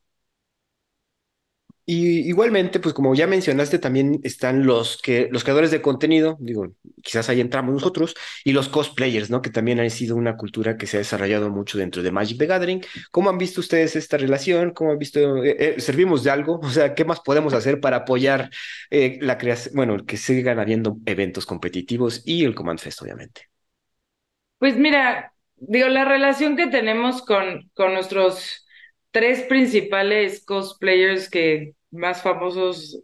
[1.88, 6.73] Y igualmente, pues como ya mencionaste, también están los que los creadores de contenido, digo,
[7.03, 9.43] quizás ahí entramos nosotros, y los cosplayers, ¿no?
[9.43, 12.47] Que también ha sido una cultura que se ha desarrollado mucho dentro de Magic the
[12.47, 12.83] Gathering.
[13.11, 14.71] ¿Cómo han visto ustedes esta relación?
[14.71, 15.43] ¿Cómo han visto?
[15.43, 16.59] Eh, eh, ¿Servimos de algo?
[16.59, 18.49] O sea, ¿qué más podemos hacer para apoyar
[18.89, 23.49] eh, la creación, bueno, que sigan habiendo eventos competitivos y el Command Fest, obviamente?
[24.57, 28.64] Pues mira, digo, la relación que tenemos con, con nuestros
[29.16, 33.01] tres principales cosplayers que más famosos,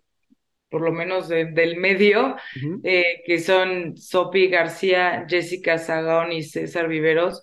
[0.67, 2.35] por lo menos del medio,
[2.83, 7.41] eh, que son Sophie García, Jessica Sagón y César Viveros.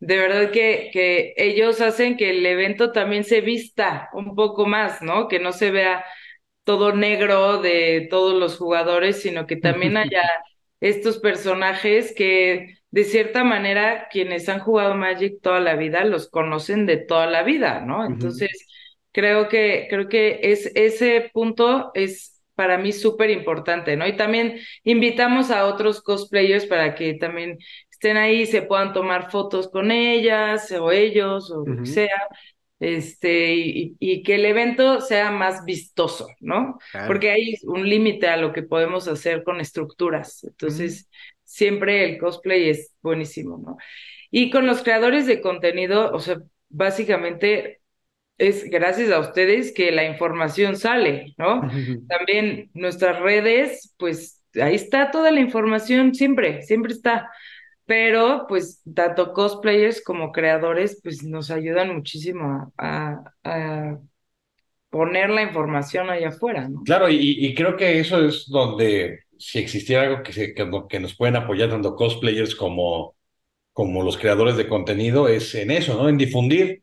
[0.00, 5.02] De verdad que, que ellos hacen que el evento también se vista un poco más,
[5.02, 5.28] ¿no?
[5.28, 6.02] Que no se vea
[6.64, 10.22] todo negro de todos los jugadores, sino que también haya
[10.80, 16.84] estos personajes que de cierta manera quienes han jugado Magic toda la vida los conocen
[16.84, 18.04] de toda la vida, ¿no?
[18.04, 18.66] Entonces,
[19.12, 24.04] creo que creo que es ese punto es para mí súper importante, ¿no?
[24.04, 29.68] Y también invitamos a otros cosplayers para que también estén ahí, se puedan tomar fotos
[29.68, 32.26] con ellas o ellos o lo que sea,
[32.80, 33.54] este,
[34.00, 36.78] y, que el evento sea más vistoso, ¿no?
[37.06, 40.42] Porque hay un límite a lo que podemos hacer con estructuras.
[40.42, 41.08] Entonces,
[41.48, 43.76] siempre el cosplay es buenísimo, ¿no?
[44.30, 46.38] Y con los creadores de contenido, o sea,
[46.68, 47.80] básicamente
[48.36, 51.62] es gracias a ustedes que la información sale, ¿no?
[52.08, 57.30] También nuestras redes, pues ahí está toda la información, siempre, siempre está
[57.88, 63.24] pero pues tanto cosplayers como creadores pues nos ayudan muchísimo a,
[64.90, 66.82] poner la información allá afuera, ¿no?
[66.82, 71.36] Claro, y, creo que eso es donde si existiera algo que, se, que, nos pueden
[71.36, 73.16] apoyar tanto cosplayers como,
[73.72, 76.08] como los creadores de contenido es en eso, ¿no?
[76.08, 76.82] En difundir,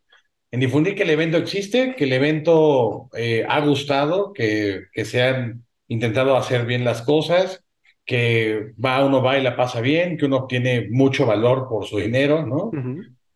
[0.52, 5.22] en difundir que el evento existe, que el evento eh, ha gustado, que, que se
[5.22, 7.64] han intentado hacer bien las cosas
[8.06, 11.98] que va, uno va y la pasa bien, que uno obtiene mucho valor por su
[11.98, 12.72] dinero, ¿no?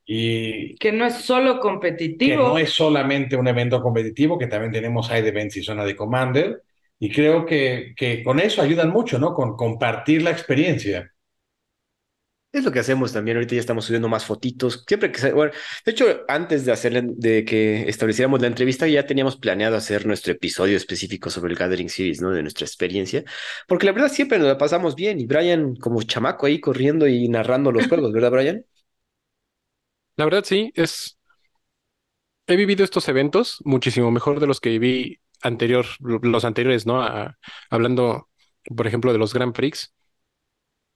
[0.06, 2.32] Y que no es solo competitivo.
[2.32, 5.96] Que no es solamente un evento competitivo, que también tenemos side events y zona de
[5.96, 6.64] Commander.
[7.00, 9.34] Y creo que, que con eso ayudan mucho, ¿no?
[9.34, 11.12] Con compartir la experiencia.
[12.52, 13.38] Es lo que hacemos también.
[13.38, 14.84] Ahorita ya estamos subiendo más fotitos.
[14.88, 15.52] Siempre que bueno,
[15.86, 20.34] de hecho, antes de hacer de que estableciéramos la entrevista, ya teníamos planeado hacer nuestro
[20.34, 22.32] episodio específico sobre el Gathering Series, ¿no?
[22.32, 23.24] De nuestra experiencia.
[23.68, 25.20] Porque la verdad siempre nos la pasamos bien.
[25.20, 28.66] Y Brian, como chamaco ahí corriendo y narrando los juegos, ¿verdad, Brian?
[30.18, 31.18] La verdad, sí, es.
[32.48, 37.04] He vivido estos eventos muchísimo mejor de los que viví anterior, los anteriores, ¿no?
[37.70, 38.30] hablando,
[38.76, 39.94] por ejemplo, de los Grand Prix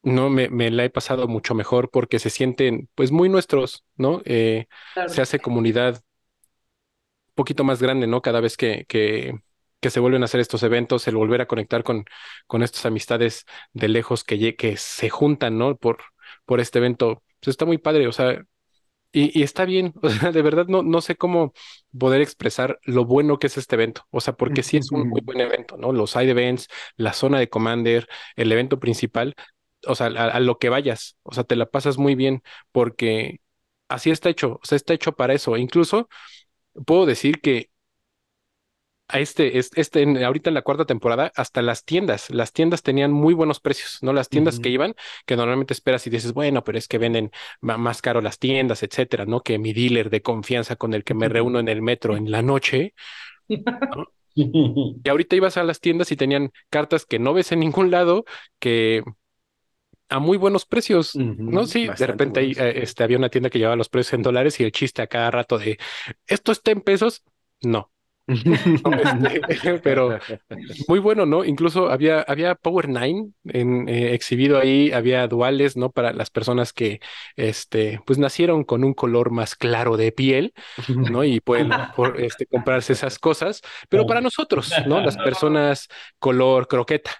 [0.03, 4.21] no me, me, la he pasado mucho mejor porque se sienten pues muy nuestros, ¿no?
[4.25, 4.67] Eh,
[5.07, 8.21] se hace comunidad un poquito más grande, ¿no?
[8.21, 9.33] Cada vez que, que,
[9.79, 12.05] que, se vuelven a hacer estos eventos, el volver a conectar con,
[12.47, 15.75] con estas amistades de lejos que, que se juntan, ¿no?
[15.77, 15.99] Por,
[16.45, 18.43] por este evento, pues está muy padre, o sea,
[19.13, 21.53] y, y, está bien, o sea, de verdad no, no sé cómo
[21.97, 25.21] poder expresar lo bueno que es este evento, o sea, porque sí es un muy
[25.21, 25.93] buen evento, ¿no?
[25.93, 29.35] Los side events, la zona de Commander, el evento principal,
[29.87, 32.41] o sea, a, lo que vayas, o sea, te la pasas muy bien
[32.71, 33.39] porque
[33.87, 35.57] así está hecho, o sea, está hecho para eso.
[35.57, 36.09] Incluso
[36.85, 37.69] puedo decir que
[39.13, 43.35] a este, este, ahorita en la cuarta temporada, hasta las tiendas, las tiendas tenían muy
[43.35, 44.11] buenos precios, ¿no?
[44.11, 44.95] Las tiendas que iban,
[45.27, 47.29] que normalmente esperas y dices, bueno, pero es que venden
[47.61, 49.41] más caro las tiendas, etcétera, ¿no?
[49.41, 52.41] Que mi dealer de confianza con el que me reúno en el metro en la
[52.41, 52.95] noche.
[54.35, 58.25] Y ahorita ibas a las tiendas y tenían cartas que no ves en ningún lado,
[58.57, 59.03] que
[60.09, 61.67] a muy buenos precios, ¿no?
[61.67, 64.59] Sí, de repente ahí, eh, este, había una tienda que llevaba los precios en dólares
[64.59, 65.77] y el chiste a cada rato de,
[66.25, 67.23] ¿esto está en pesos?
[67.61, 67.91] No.
[69.49, 70.17] Este, pero
[70.87, 71.43] muy bueno, ¿no?
[71.43, 75.91] Incluso había, había Power Nine en, eh, exhibido ahí, había duales, ¿no?
[75.91, 77.01] Para las personas que,
[77.35, 80.53] este, pues nacieron con un color más claro de piel,
[80.87, 81.23] ¿no?
[81.23, 81.71] Y pueden
[82.17, 85.01] este, comprarse esas cosas, pero para nosotros, ¿no?
[85.01, 87.11] Las personas color croqueta,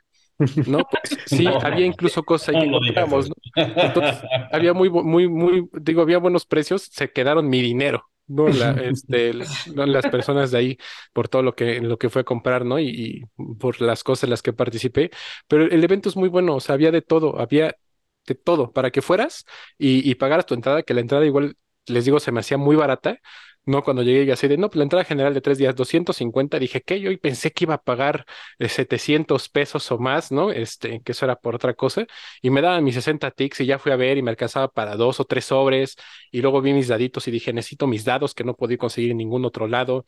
[0.68, 0.80] ¿no?
[0.90, 3.36] Pues sí, había incluso cosas ahí que compramos, ¿no?
[3.56, 8.48] Entonces, había muy, muy, muy, digo, había buenos precios, se quedaron mi dinero, ¿no?
[8.50, 10.78] La, este, las personas de ahí
[11.14, 12.80] por todo lo que, lo que fue a comprar, ¿no?
[12.80, 13.26] Y,
[13.60, 15.12] por las cosas en las que participé,
[15.48, 17.78] pero el evento es muy bueno, o sea, había de todo, había
[18.26, 19.46] de todo para que fueras
[19.78, 21.58] y, y pagaras tu entrada, que la entrada igual,
[21.88, 23.20] les digo, se me hacía muy barata,
[23.66, 26.60] no, cuando llegué y así de, no, pues la entrada general de tres días, 250,
[26.60, 28.26] dije que yo y pensé que iba a pagar
[28.60, 30.52] 700 eh, pesos o más, ¿no?
[30.52, 32.06] Este, que eso era por otra cosa,
[32.42, 34.96] y me daban mis 60 tics y ya fui a ver y me alcanzaba para
[34.98, 35.96] dos o tres sobres,
[36.32, 39.18] y luego vi mis daditos y dije, necesito mis dados que no podía conseguir en
[39.18, 40.06] ningún otro lado.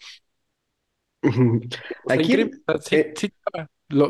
[2.10, 2.36] Aquí,
[2.82, 3.30] sí, eh, sí,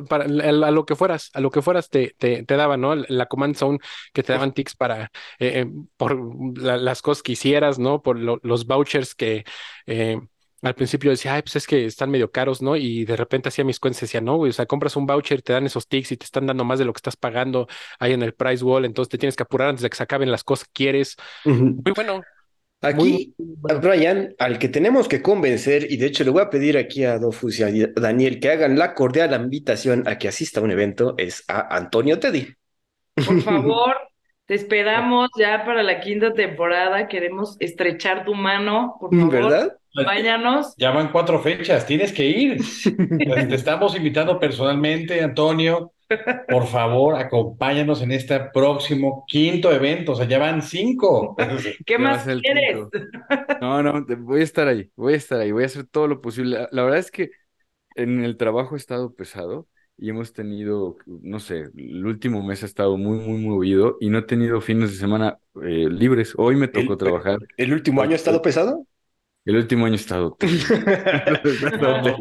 [0.07, 2.95] para, a lo que fueras, a lo que fueras te, te, te daban, ¿no?
[2.95, 3.79] La command zone
[4.13, 5.05] que te daban tics para,
[5.39, 5.67] eh, eh,
[5.97, 8.01] por las cosas que hicieras, ¿no?
[8.01, 9.43] Por los vouchers que
[9.85, 10.19] eh,
[10.61, 12.75] al principio decía, ay, pues es que están medio caros, ¿no?
[12.75, 15.53] Y de repente hacía mis cuentas y decía, no, o sea, compras un voucher, te
[15.53, 17.67] dan esos tics y te están dando más de lo que estás pagando
[17.99, 20.31] ahí en el price wall, entonces te tienes que apurar antes de que se acaben
[20.31, 21.17] las cosas que quieres.
[21.43, 22.21] Muy bueno,
[22.85, 27.03] Aquí, Brian, al que tenemos que convencer, y de hecho le voy a pedir aquí
[27.03, 30.71] a Dofus y a Daniel que hagan la cordial invitación a que asista a un
[30.71, 32.53] evento, es a Antonio Teddy.
[33.15, 33.95] Por favor,
[34.45, 37.07] te esperamos ya para la quinta temporada.
[37.07, 39.31] Queremos estrechar tu mano, por favor.
[39.31, 39.77] ¿Verdad?
[39.95, 40.75] acompáñanos.
[40.77, 42.57] Ya van cuatro fechas, tienes que ir.
[43.47, 45.93] Te estamos invitando personalmente, Antonio.
[46.47, 50.13] Por favor, acompáñanos en este próximo quinto evento.
[50.13, 51.35] O sea, ya van cinco.
[51.85, 52.63] ¿Qué más quieres?
[52.73, 52.91] quinto.
[53.59, 56.07] No, no, te- voy a estar ahí, voy a estar ahí, voy a hacer todo
[56.07, 56.57] lo posible.
[56.59, 57.31] La, la verdad es que
[57.95, 62.65] en el trabajo he estado pesado y hemos tenido, no sé, el último mes ha
[62.67, 66.33] estado muy, muy movido y no he tenido fines de semana eh, libres.
[66.37, 67.39] Hoy me tocó El- trabajar.
[67.57, 68.85] ¿El último año ha estado pesado?
[69.45, 70.37] El último año he estado.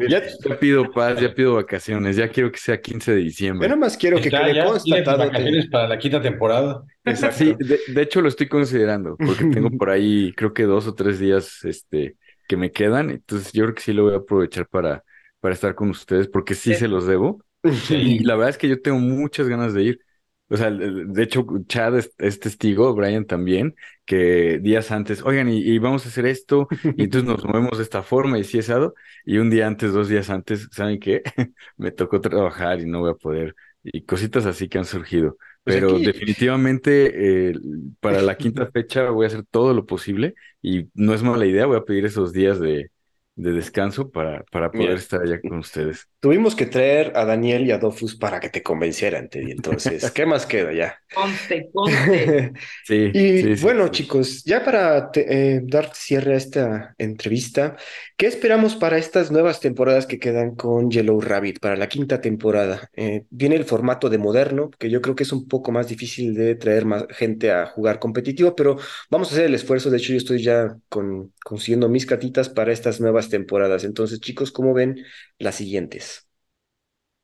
[0.07, 0.21] Ya,
[0.59, 3.67] pido paz, ya pido vacaciones, ya quiero que sea 15 de yo diciembre.
[3.69, 5.25] nada más quiero que Está, quede ya constatado que...
[5.27, 6.83] vacaciones para la quinta temporada.
[7.03, 7.37] Exacto.
[7.37, 10.93] Sí, de, de hecho lo estoy considerando, porque tengo por ahí creo que dos o
[10.95, 12.17] tres días este,
[12.47, 15.03] que me quedan, entonces yo creo que sí lo voy a aprovechar para,
[15.39, 17.43] para estar con ustedes, porque sí se los debo.
[17.89, 19.99] Y la verdad es que yo tengo muchas ganas de ir.
[20.47, 23.75] O sea, de hecho, Chad es, es testigo, Brian también,
[24.05, 27.83] que días antes, oigan, y, y vamos a hacer esto, y entonces nos movemos de
[27.83, 28.93] esta forma, y sí es eso,
[29.25, 31.23] y un día antes, dos días antes, ¿saben qué?
[31.77, 35.37] Me tocó trabajar y no voy a poder, y cositas así que han surgido.
[35.63, 36.15] Pues Pero aquí-
[36.59, 37.53] definitivamente eh,
[37.99, 41.65] para la quinta fecha voy a hacer todo lo posible, y no es mala idea,
[41.65, 42.91] voy a pedir esos días de,
[43.35, 44.97] de descanso para, para poder Mira.
[44.97, 46.07] estar allá con ustedes.
[46.19, 49.51] Tuvimos que traer a Daniel y a Dofus para que te convencieran, Teddy.
[49.51, 50.99] Entonces, ¿qué más queda ya?
[51.13, 52.51] Conste, conste.
[52.83, 53.89] Sí, Y sí, sí, bueno, sí.
[53.89, 57.77] chicos, ya para te- eh, dar cierre a esta entrevista,
[58.17, 62.89] ¿qué esperamos para estas nuevas temporadas que quedan con Yellow Rabbit, para la quinta temporada?
[62.95, 66.33] Eh, viene el formato de moderno, que yo creo que es un poco más difícil
[66.35, 68.77] de traer más gente a jugar competitivo, pero
[69.09, 69.89] vamos a hacer el esfuerzo.
[69.89, 73.83] De hecho, yo estoy ya con, consiguiendo mis catitas para estas nuevas temporadas.
[73.83, 75.05] Entonces, chicos, ¿cómo ven
[75.39, 76.27] las siguientes?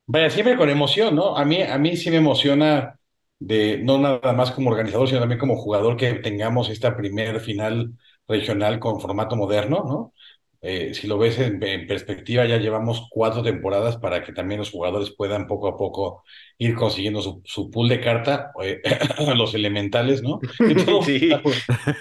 [0.06, 1.36] Vaya, siempre con emoción, ¿no?
[1.36, 2.98] A mí, a mí sí me emociona
[3.38, 7.92] de no nada más como organizador, sino también como jugador que tengamos esta primer final
[8.28, 10.12] regional con formato moderno, ¿no?
[10.60, 14.70] Eh, si lo ves en, en perspectiva, ya llevamos cuatro temporadas para que también los
[14.70, 16.22] jugadores puedan poco a poco
[16.58, 18.80] ir consiguiendo su, su pool de carta, eh,
[19.36, 20.40] los elementales, ¿no?
[20.84, 21.42] Todo, Sí.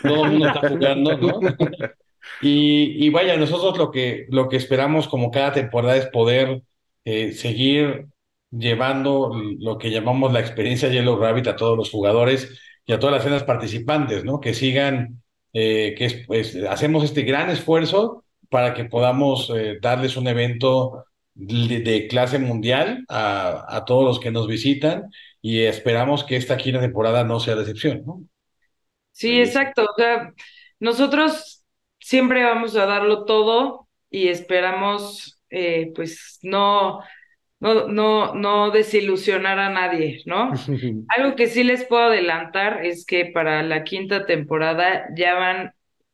[0.05, 1.39] todo el mundo está jugando, ¿no?
[2.41, 6.63] Y, y vaya, nosotros lo que, lo que esperamos como cada temporada es poder
[7.05, 8.07] eh, seguir
[8.51, 13.15] llevando lo que llamamos la experiencia Yellow Rabbit a todos los jugadores y a todas
[13.15, 14.39] las cenas participantes, ¿no?
[14.39, 20.17] Que sigan, eh, que es, pues, hacemos este gran esfuerzo para que podamos eh, darles
[20.17, 25.09] un evento de, clase mundial a, a todos los que nos visitan
[25.41, 28.23] y esperamos que esta quinta temporada no sea decepción, ¿no?
[29.11, 29.83] Sí, exacto.
[29.83, 30.33] O sea,
[30.79, 31.60] nosotros
[32.01, 37.01] siempre vamos a darlo todo y esperamos, eh, pues, no,
[37.59, 40.51] no, no, no desilusionar a nadie, ¿no?
[41.07, 45.73] Algo que sí les puedo adelantar es que para la quinta temporada ya van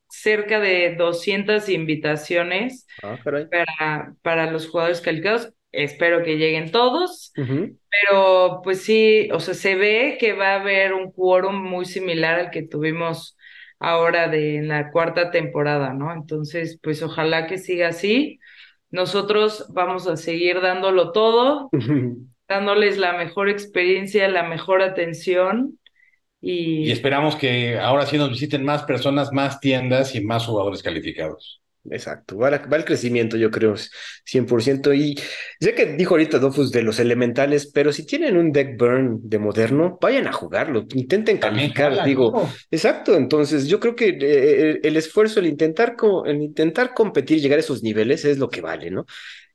[0.10, 3.18] cerca de 200 invitaciones Ah,
[3.50, 5.54] para, para los jugadores calificados.
[5.72, 7.34] Espero que lleguen todos.
[7.90, 12.40] Pero pues sí, o sea, se ve que va a haber un quórum muy similar
[12.40, 13.37] al que tuvimos
[13.80, 16.14] ahora de en la cuarta temporada, ¿no?
[16.14, 18.40] Entonces, pues ojalá que siga así.
[18.92, 21.74] Nosotros vamos a seguir dándolo todo,
[22.48, 25.80] dándoles la mejor experiencia, la mejor atención
[26.82, 30.82] Y y esperamos que ahora sí nos visiten más personas, más tiendas y más jugadores
[30.84, 31.62] calificados.
[31.90, 33.76] Exacto, va, el crecimiento, yo creo,
[34.26, 34.94] 100%.
[34.94, 35.16] Y
[35.60, 39.40] sé que dijo ahorita Dofus de los elementales, pero si tienen un deck burn de
[39.40, 42.36] moderno, vayan a jugarlo, intenten calificar, digo.
[42.72, 47.58] Exacto, entonces yo creo que eh, el, el esfuerzo, el intentar, el intentar competir, llegar
[47.58, 49.06] a esos niveles es lo que vale, ¿no?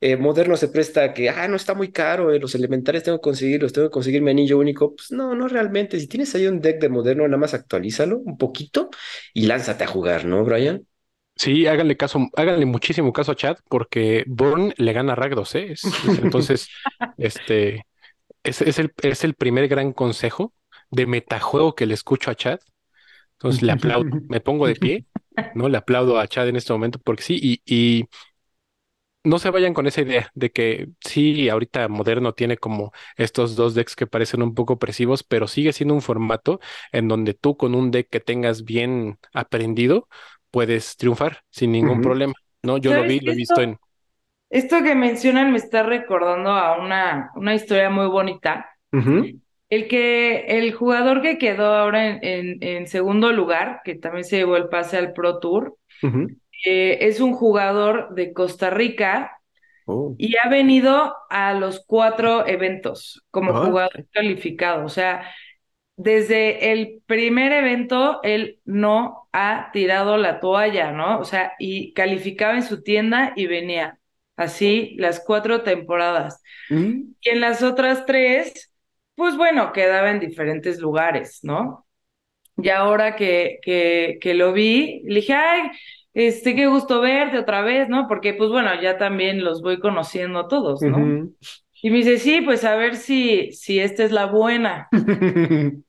[0.01, 3.19] Eh, moderno se presta a que, ah, no está muy caro, eh, los elementales tengo
[3.19, 4.97] que conseguirlos, tengo que conseguir mi anillo único.
[4.97, 6.01] Pues no, no realmente.
[6.01, 8.91] Si tienes ahí un deck de moderno, nada más actualízalo un poquito
[9.33, 10.85] y lánzate a jugar, ¿no, Brian?
[11.37, 15.73] Sí, háganle caso, háganle muchísimo caso a Chad, porque Burn le gana a Ragdos, ¿eh?
[15.73, 16.69] Es- es- entonces,
[17.17, 17.87] este
[18.45, 20.55] es, es el, es el primer gran consejo
[20.91, 22.61] de metajuego que le escucho a Chad.
[23.35, 25.07] Entonces le aplaudo, me pongo de pie,
[25.55, 25.69] ¿no?
[25.69, 28.09] Le aplaudo a Chad en este momento, porque sí, y, y
[29.25, 33.75] no se vayan con esa idea de que sí, ahorita Moderno tiene como estos dos
[33.75, 36.59] decks que parecen un poco opresivos, pero sigue siendo un formato
[36.91, 40.09] en donde tú con un deck que tengas bien aprendido
[40.53, 42.35] puedes triunfar sin ningún problema,
[42.65, 42.79] ¿no?
[42.79, 43.79] Yo lo ¿Sabes vi, lo he visto en...
[44.51, 48.69] esto que mencionan me está recordando a una, una historia muy bonita.
[49.71, 54.37] El que el jugador que quedó ahora en, en, en segundo lugar, que también se
[54.37, 55.77] llevó el pase al Pro Tour,
[56.67, 59.33] eh, es un jugador de Costa Rica
[59.87, 60.19] Oh.
[60.19, 64.85] y ha venido a los cuatro eventos como jugador calificado.
[64.85, 65.31] O sea,
[65.97, 71.19] desde el primer evento, él no ha tirado la toalla, ¿no?
[71.19, 73.99] O sea, y calificaba en su tienda y venía.
[74.37, 76.43] Así las cuatro temporadas.
[76.71, 77.13] Mm.
[77.21, 78.73] Y en las otras tres,
[79.15, 81.87] pues bueno, quedaba en diferentes lugares, ¿no?
[82.57, 85.71] Y ahora que, que, que lo vi, le dije, ay,
[86.15, 88.07] este, qué gusto verte otra vez, ¿no?
[88.09, 91.29] Porque, pues bueno, ya también los voy conociendo todos, ¿no?
[91.83, 94.89] Y me dice, sí, pues a ver si, si esta es la buena.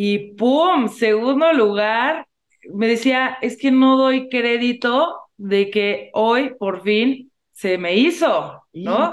[0.00, 0.88] Y ¡pum!
[0.88, 2.28] Segundo lugar,
[2.72, 8.64] me decía, es que no doy crédito de que hoy por fin se me hizo,
[8.84, 9.12] ¿no?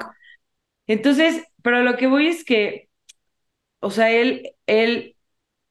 [0.88, 2.90] Entonces, pero lo que voy es que,
[3.80, 5.16] o sea, él, él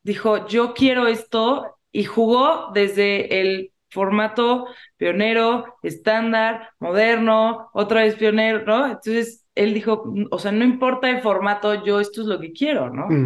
[0.03, 8.65] dijo, yo quiero esto y jugó desde el formato pionero, estándar, moderno, otra vez pionero,
[8.67, 8.87] ¿no?
[8.87, 12.91] Entonces, él dijo, o sea, no importa el formato, yo esto es lo que quiero,
[12.91, 13.23] ¿no?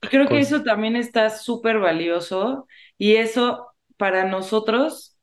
[0.00, 2.66] Y creo que eso también está súper valioso
[2.98, 5.18] y eso para nosotros,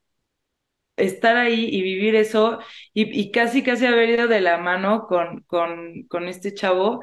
[0.96, 2.60] estar ahí y vivir eso
[2.94, 7.02] y, y casi, casi haber ido de la mano con, con, con este chavo.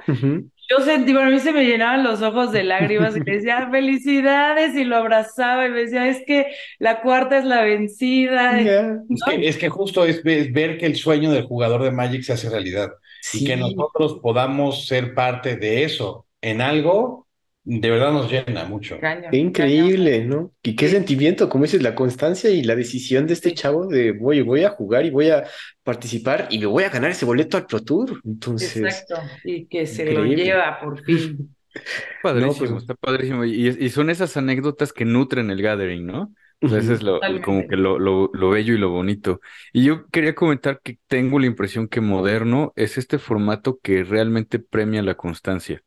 [0.70, 3.68] Yo sentí, bueno, a mí se me llenaban los ojos de lágrimas y le decía,
[3.70, 6.46] felicidades, y lo abrazaba y me decía, es que
[6.78, 8.60] la cuarta es la vencida.
[8.60, 12.22] Es que, es que justo es, es ver que el sueño del jugador de Magic
[12.22, 12.90] se hace realidad
[13.34, 17.26] y que nosotros podamos ser parte de eso en algo,
[17.62, 18.98] de verdad nos llena mucho.
[18.98, 20.52] Caño, Qué increíble, ¿no?
[20.62, 20.92] Y qué Sí.
[20.94, 23.54] sentimiento, como dices, la constancia y la decisión de este Sí.
[23.56, 25.44] chavo de voy, voy a jugar y voy a
[25.82, 28.20] participar y me voy a ganar ese boleto al Pro Tour.
[28.24, 31.54] Entonces, Exacto, y que se lo lleva por fin.
[32.22, 33.44] Padrísimo, pues- está padrísimo.
[33.44, 36.34] Y, y son esas anécdotas que nutren el gathering, ¿no?
[36.68, 37.40] Eso es lo, Totalmente.
[37.42, 39.40] como que lo, lo, lo bello y lo bonito.
[39.72, 44.58] Y yo quería comentar que tengo la impresión que Moderno es este formato que realmente
[44.60, 45.82] premia la constancia.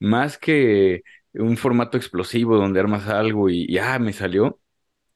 [0.00, 1.02] Más que
[1.34, 4.60] un formato explosivo donde armas algo y, y, ah, me salió.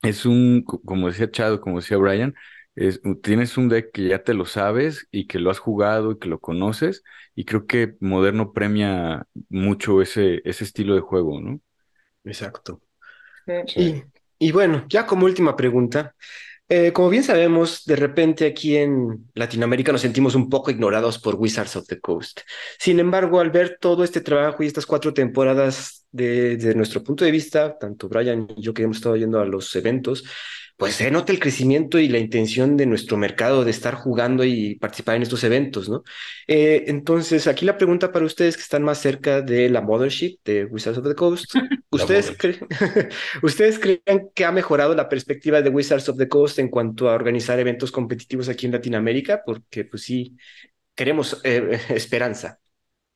[0.03, 2.35] Es un, co- como decía Chado, como decía Brian,
[2.77, 6.19] es, tienes un deck que ya te lo sabes y que lo has jugado y
[6.19, 7.03] que lo conoces.
[7.35, 11.61] Y creo que Moderno premia mucho ese, ese estilo de juego, ¿no?
[12.25, 12.81] exacto.
[13.47, 13.55] Sí.
[13.75, 14.05] Y,
[14.39, 16.15] y bueno, ya como última pregunta,
[16.69, 21.35] eh, como bien sabemos, de repente aquí en Latinoamérica nos sentimos un poco ignorados por
[21.37, 22.41] Wizards of the Coast.
[22.79, 27.25] Sin embargo, al ver todo este trabajo y estas cuatro temporadas de- desde nuestro punto
[27.25, 30.25] de vista, tanto Brian y yo que hemos estado yendo a los eventos,
[30.79, 34.77] pues se nota el crecimiento y la intención de nuestro mercado de estar jugando y
[34.77, 36.05] participar en estos eventos, ¿no?
[36.47, 40.67] Eh, entonces, aquí la pregunta para ustedes que están más cerca de la mothership de
[40.67, 41.53] Wizards of the Coast,
[41.91, 42.33] ¿ustedes,
[43.43, 47.15] ¿ustedes creen que ha mejorado la perspectiva de Wizards of the Coast en cuanto a
[47.15, 49.43] organizar eventos competitivos aquí en Latinoamérica?
[49.45, 50.37] Porque, pues sí,
[50.95, 52.61] queremos eh, esperanza.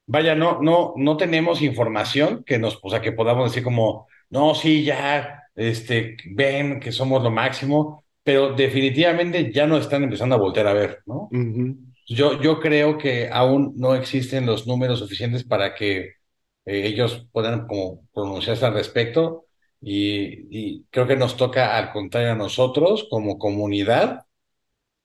[0.06, 4.56] Vaya, no, no, no tenemos información que nos, o sea, que podamos decir como, no,
[4.56, 10.38] sí, ya, este, ven que somos lo máximo, pero definitivamente ya nos están empezando a
[10.38, 11.36] voltear a ver, ¿no?
[11.38, 11.64] Ujú.
[12.08, 17.66] Yo, yo creo que aún no existen los números suficientes para que eh, ellos puedan
[17.66, 19.46] como pronunciarse al respecto
[19.80, 24.26] y, y creo que nos toca al contrario a nosotros como comunidad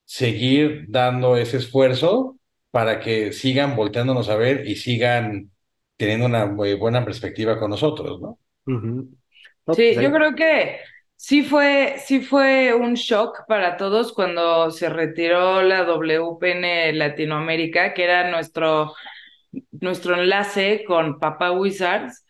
[0.06, 2.40] seguir dando ese esfuerzo
[2.72, 5.52] para que sigan volteándonos a ver y sigan
[5.98, 8.40] teniendo una muy buena perspectiva con nosotros, ¿no?
[8.68, 9.10] Ujú.
[9.68, 10.80] No, Sí, pues ahí- yo creo que
[11.16, 18.04] sí fue, sí fue un shock para todos cuando se retiró la WPN Latinoamérica, que
[18.04, 18.94] era nuestro,
[19.72, 22.26] nuestro enlace con Papa Wizards.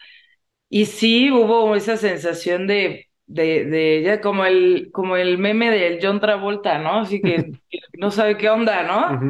[0.70, 6.00] Y sí hubo esa sensación de, de, de ya como el, como el meme del
[6.02, 7.02] John Travolta, ¿no?
[7.02, 9.28] Así que, que no sabe qué onda, ¿no?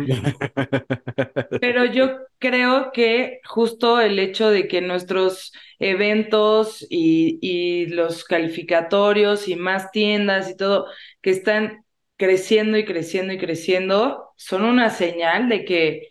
[1.59, 9.47] Pero yo creo que justo el hecho de que nuestros eventos y, y los calificatorios
[9.47, 10.85] y más tiendas y todo
[11.21, 11.83] que están
[12.17, 16.09] creciendo y creciendo y creciendo son una señal de que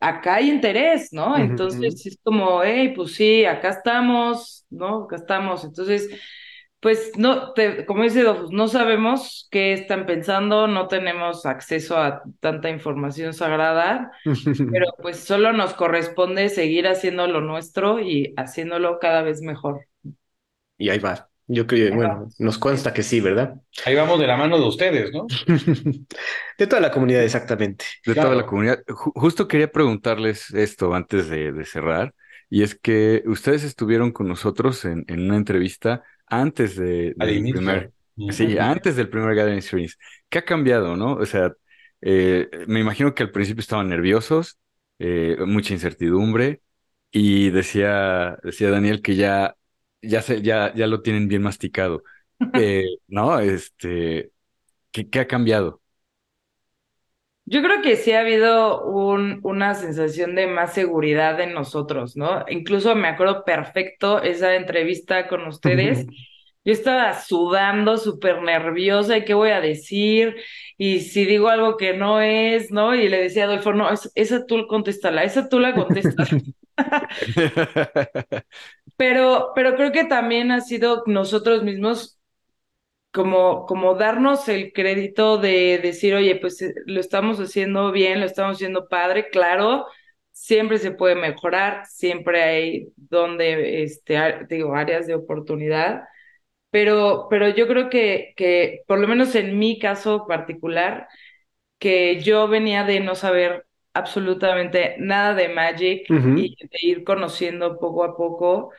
[0.00, 1.36] acá hay interés, ¿no?
[1.38, 5.04] Entonces es como, hey, pues sí, acá estamos, ¿no?
[5.04, 5.64] Acá estamos.
[5.64, 6.08] Entonces,
[6.80, 12.22] pues no, te- como dice Dofus, no sabemos qué están pensando, no tenemos acceso a
[12.40, 14.12] tanta información sagrada.
[14.70, 19.86] Pero pues solo nos corresponde seguir haciendo lo nuestro y haciéndolo cada vez mejor.
[20.78, 21.28] Y ahí va.
[21.46, 23.54] Yo creo, bueno, nos consta que sí, ¿verdad?
[23.84, 25.26] Ahí vamos de la mano de ustedes, ¿no?
[26.58, 27.84] De toda la comunidad, exactamente.
[28.04, 28.28] De Claro.
[28.28, 28.84] toda la comunidad.
[28.86, 32.14] Ju- justo quería preguntarles esto antes de, de cerrar,
[32.48, 37.92] y es que ustedes estuvieron con nosotros en, en una entrevista antes de, del primer,
[38.28, 39.96] sí, antes del primer Gathering Experience.
[40.28, 41.14] ¿Qué ha cambiado, no?
[41.14, 41.52] O sea,
[42.00, 44.58] eh, me imagino que al principio estaban nerviosos,
[44.98, 46.62] eh, mucha incertidumbre,
[47.12, 49.56] y decía, decía Daniel que ya
[50.02, 52.02] ya, se, ya, ya lo tienen bien masticado.
[52.54, 53.38] Eh, ¿no?
[53.38, 54.32] Este,
[54.92, 55.79] ¿qué, ¿qué ha cambiado?
[57.50, 62.44] Yo creo que sí ha habido un, una sensación de más seguridad en nosotros, ¿no?
[62.48, 66.06] Incluso me acuerdo perfecto esa entrevista con ustedes.
[66.64, 70.36] Yo estaba sudando, súper nerviosa, ¿y qué voy a decir?
[70.78, 72.94] Y si digo algo que no es, ¿no?
[72.94, 76.30] Y le decía a Adolfo, no, esa tú contéstala, esa tú la contestas.
[78.96, 82.19] pero, pero creo que también ha sido nosotros mismos
[83.12, 88.26] como, como darnos el crédito de decir, oye, pues eh, lo estamos haciendo bien, lo
[88.26, 89.86] estamos haciendo padre, claro,
[90.32, 96.04] siempre se puede mejorar, siempre hay donde, este, digo, áreas de oportunidad,
[96.70, 101.08] pero, pero yo creo que, que, por lo menos en mi caso particular,
[101.78, 106.06] que yo venía de no saber absolutamente nada de Magic
[106.36, 108.72] y de ir conociendo poco a poco,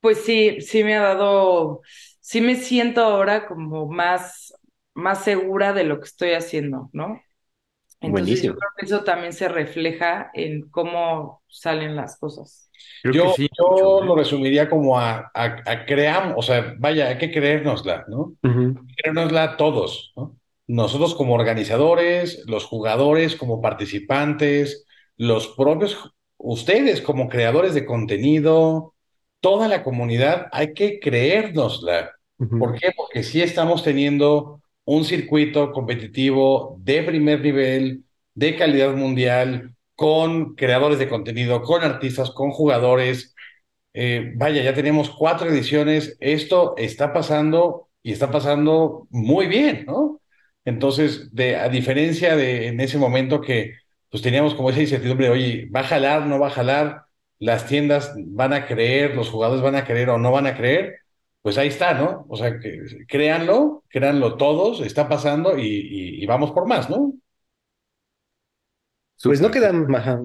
[0.00, 1.82] pues sí, sí me ha dado
[2.20, 4.54] sí me siento ahora como más,
[4.94, 7.20] más segura de lo que estoy haciendo, ¿no?
[8.00, 12.70] Entonces yo creo que eso también se refleja en cómo salen las cosas.
[13.04, 18.36] yo, yo lo resumiría como a, a, creamos, o sea, vaya, hay que creérnosla, ¿no?
[18.96, 20.36] Creérnosla todos, ¿no?
[20.66, 24.86] Nosotros como organizadores, los jugadores como participantes,
[25.16, 28.94] los propios, ustedes como creadores de contenido,
[29.40, 32.12] toda la comunidad, hay que creérnosla.
[32.56, 32.92] ¿Por qué?
[32.96, 40.98] Porque sí estamos teniendo un circuito competitivo de primer nivel, de calidad mundial, con creadores
[40.98, 43.34] de contenido, con artistas, con jugadores.
[43.94, 46.16] Eh, vaya, ya tenemos cuatro ediciones.
[46.20, 50.20] Esto está pasando y está pasando muy bien, ¿no?
[50.64, 53.74] Entonces, de, a diferencia de en ese momento que
[54.10, 57.04] pues teníamos como esa incertidumbre, oye, ¿va a jalar, no va a jalar?
[57.40, 61.00] Las tiendas van a creer, los jugadores van a creer o no van a creer
[61.42, 62.26] pues ahí está, ¿no?
[62.28, 67.14] O sea, que, créanlo, créanlo todos, está pasando y, vamos por más, ¿no?
[69.22, 69.70] Pues no, queda,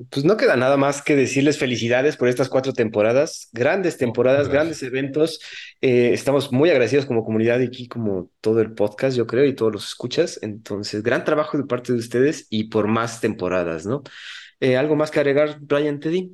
[0.09, 4.81] pues no queda nada más que decirles felicidades por estas cuatro temporadas, grandes temporadas, grandes
[4.83, 5.41] eventos.
[5.81, 9.53] Eh, estamos muy agradecidos como comunidad y aquí, como todo el podcast, yo creo, y
[9.53, 10.39] todos los escuchas.
[10.41, 14.01] Entonces, gran trabajo de parte de ustedes y por más temporadas, ¿no?
[14.61, 16.33] Eh, ¿Algo más que agregar, Brian Teddy?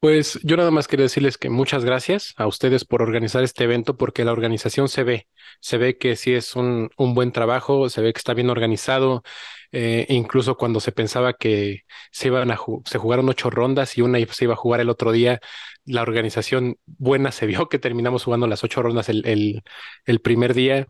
[0.00, 3.96] Pues yo nada más quería decirles que muchas gracias a ustedes por organizar este evento,
[3.96, 5.26] porque la organización se ve,
[5.60, 9.24] se ve que sí es un, un buen trabajo, se ve que está bien organizado,
[9.72, 11.80] eh, incluso cuando se pensaba que
[12.12, 15.10] se iban a se jugaron ocho rondas y una se iba a jugar el otro
[15.10, 15.40] día,
[15.84, 19.62] la organización buena se vio que terminamos jugando las ocho rondas el, el,
[20.06, 20.86] el primer día.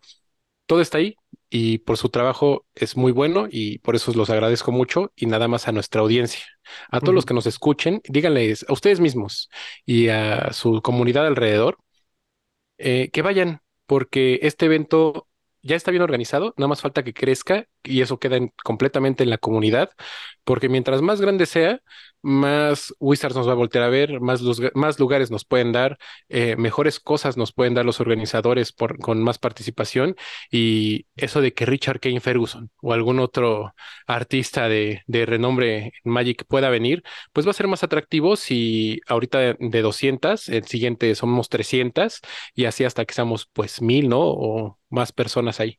[0.67, 1.17] Todo está ahí,
[1.51, 5.49] y por su trabajo es muy bueno y por eso los agradezco mucho y nada
[5.49, 6.45] más a nuestra audiencia,
[6.91, 9.49] a todos los que nos escuchen, díganles a ustedes mismos
[9.87, 11.79] y a su comunidad alrededor
[12.79, 15.27] eh, que vayan porque este evento
[15.63, 19.39] ya está bien organizado, nada más falta que crezca y eso queda completamente en la
[19.39, 19.91] comunidad,
[20.45, 21.81] porque mientras más grande sea,
[22.23, 24.43] más Wizards nos va a voltear a ver, más,
[24.75, 25.99] más lugares nos pueden dar,
[26.29, 30.17] eh, mejores cosas nos pueden dar los organizadores por, con más participación
[30.51, 33.75] y eso de que Richard Kane Ferguson o algún otro
[34.07, 37.03] artista de, de renombre en Magic pueda venir,
[37.33, 42.21] pues va a ser más atractivo si ahorita de 200, el siguiente somos 300
[42.55, 44.21] y así hasta que seamos pues mil, ¿no?
[44.23, 45.79] O más personas ahí.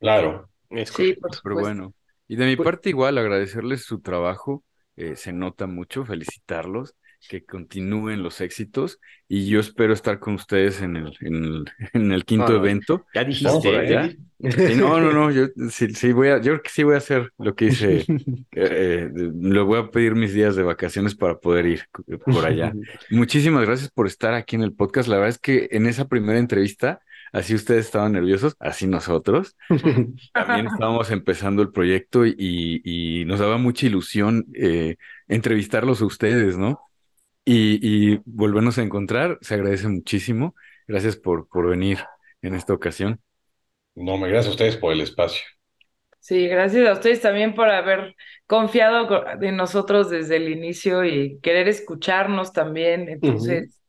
[0.00, 0.48] Claro.
[0.86, 1.94] Sí, Pero bueno.
[2.28, 4.64] Y de mi pues parte igual agradecerles su trabajo
[4.96, 6.94] eh, se nota mucho, felicitarlos,
[7.28, 8.98] que continúen los éxitos
[9.28, 13.04] y yo espero estar con ustedes en el, en el, en el quinto evento.
[13.14, 14.16] Ya dijiste,
[14.76, 17.30] no, no, no, yo sí, sí, voy a, yo creo que sí voy a hacer
[17.38, 18.04] lo que hice.
[18.58, 21.82] Eh, eh, le voy a pedir mis días de vacaciones para poder ir
[22.24, 22.72] por allá.
[23.10, 25.10] Muchísimas gracias por estar aquí en el podcast.
[25.10, 27.00] La verdad es que en esa primera entrevista
[27.32, 29.56] Así ustedes estaban nerviosos, así nosotros.
[30.32, 34.96] También estábamos empezando el proyecto y, nos daba mucha ilusión eh,
[35.28, 36.80] entrevistarlos a ustedes, ¿no?
[37.44, 40.54] Y, volvernos a encontrar, se agradece muchísimo.
[40.86, 41.98] Gracias por, por venir
[42.42, 43.20] en esta ocasión.
[43.94, 45.42] No, me gracias a ustedes por el espacio.
[46.26, 48.16] Sí, gracias a ustedes también por haber
[48.48, 49.08] confiado
[49.40, 53.08] en nosotros desde el inicio y querer escucharnos también.
[53.08, 53.80] Entonces,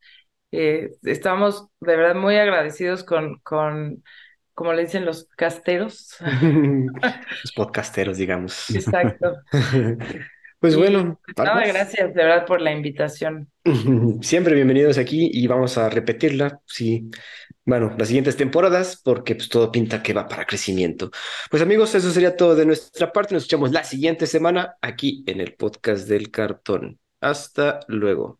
[0.58, 4.04] eh, estamos de verdad muy agradecidos con, con,
[4.54, 6.16] como le dicen los casteros.
[6.22, 8.70] los podcasteros, digamos.
[8.72, 9.36] Exacto.
[10.60, 11.20] Pues bueno.
[11.36, 13.48] gracias de verdad por la invitación.
[14.22, 17.12] Siempre bienvenidos aquí y vamos a repetirla, sí,
[17.64, 21.12] bueno, las siguientes temporadas, porque pues todo pinta que va para crecimiento.
[21.52, 23.36] Pues amigos, eso sería todo de nuestra parte.
[23.36, 27.00] Nos escuchamos la siguiente semana aquí en el podcast del cartón.
[27.22, 28.40] Hasta luego.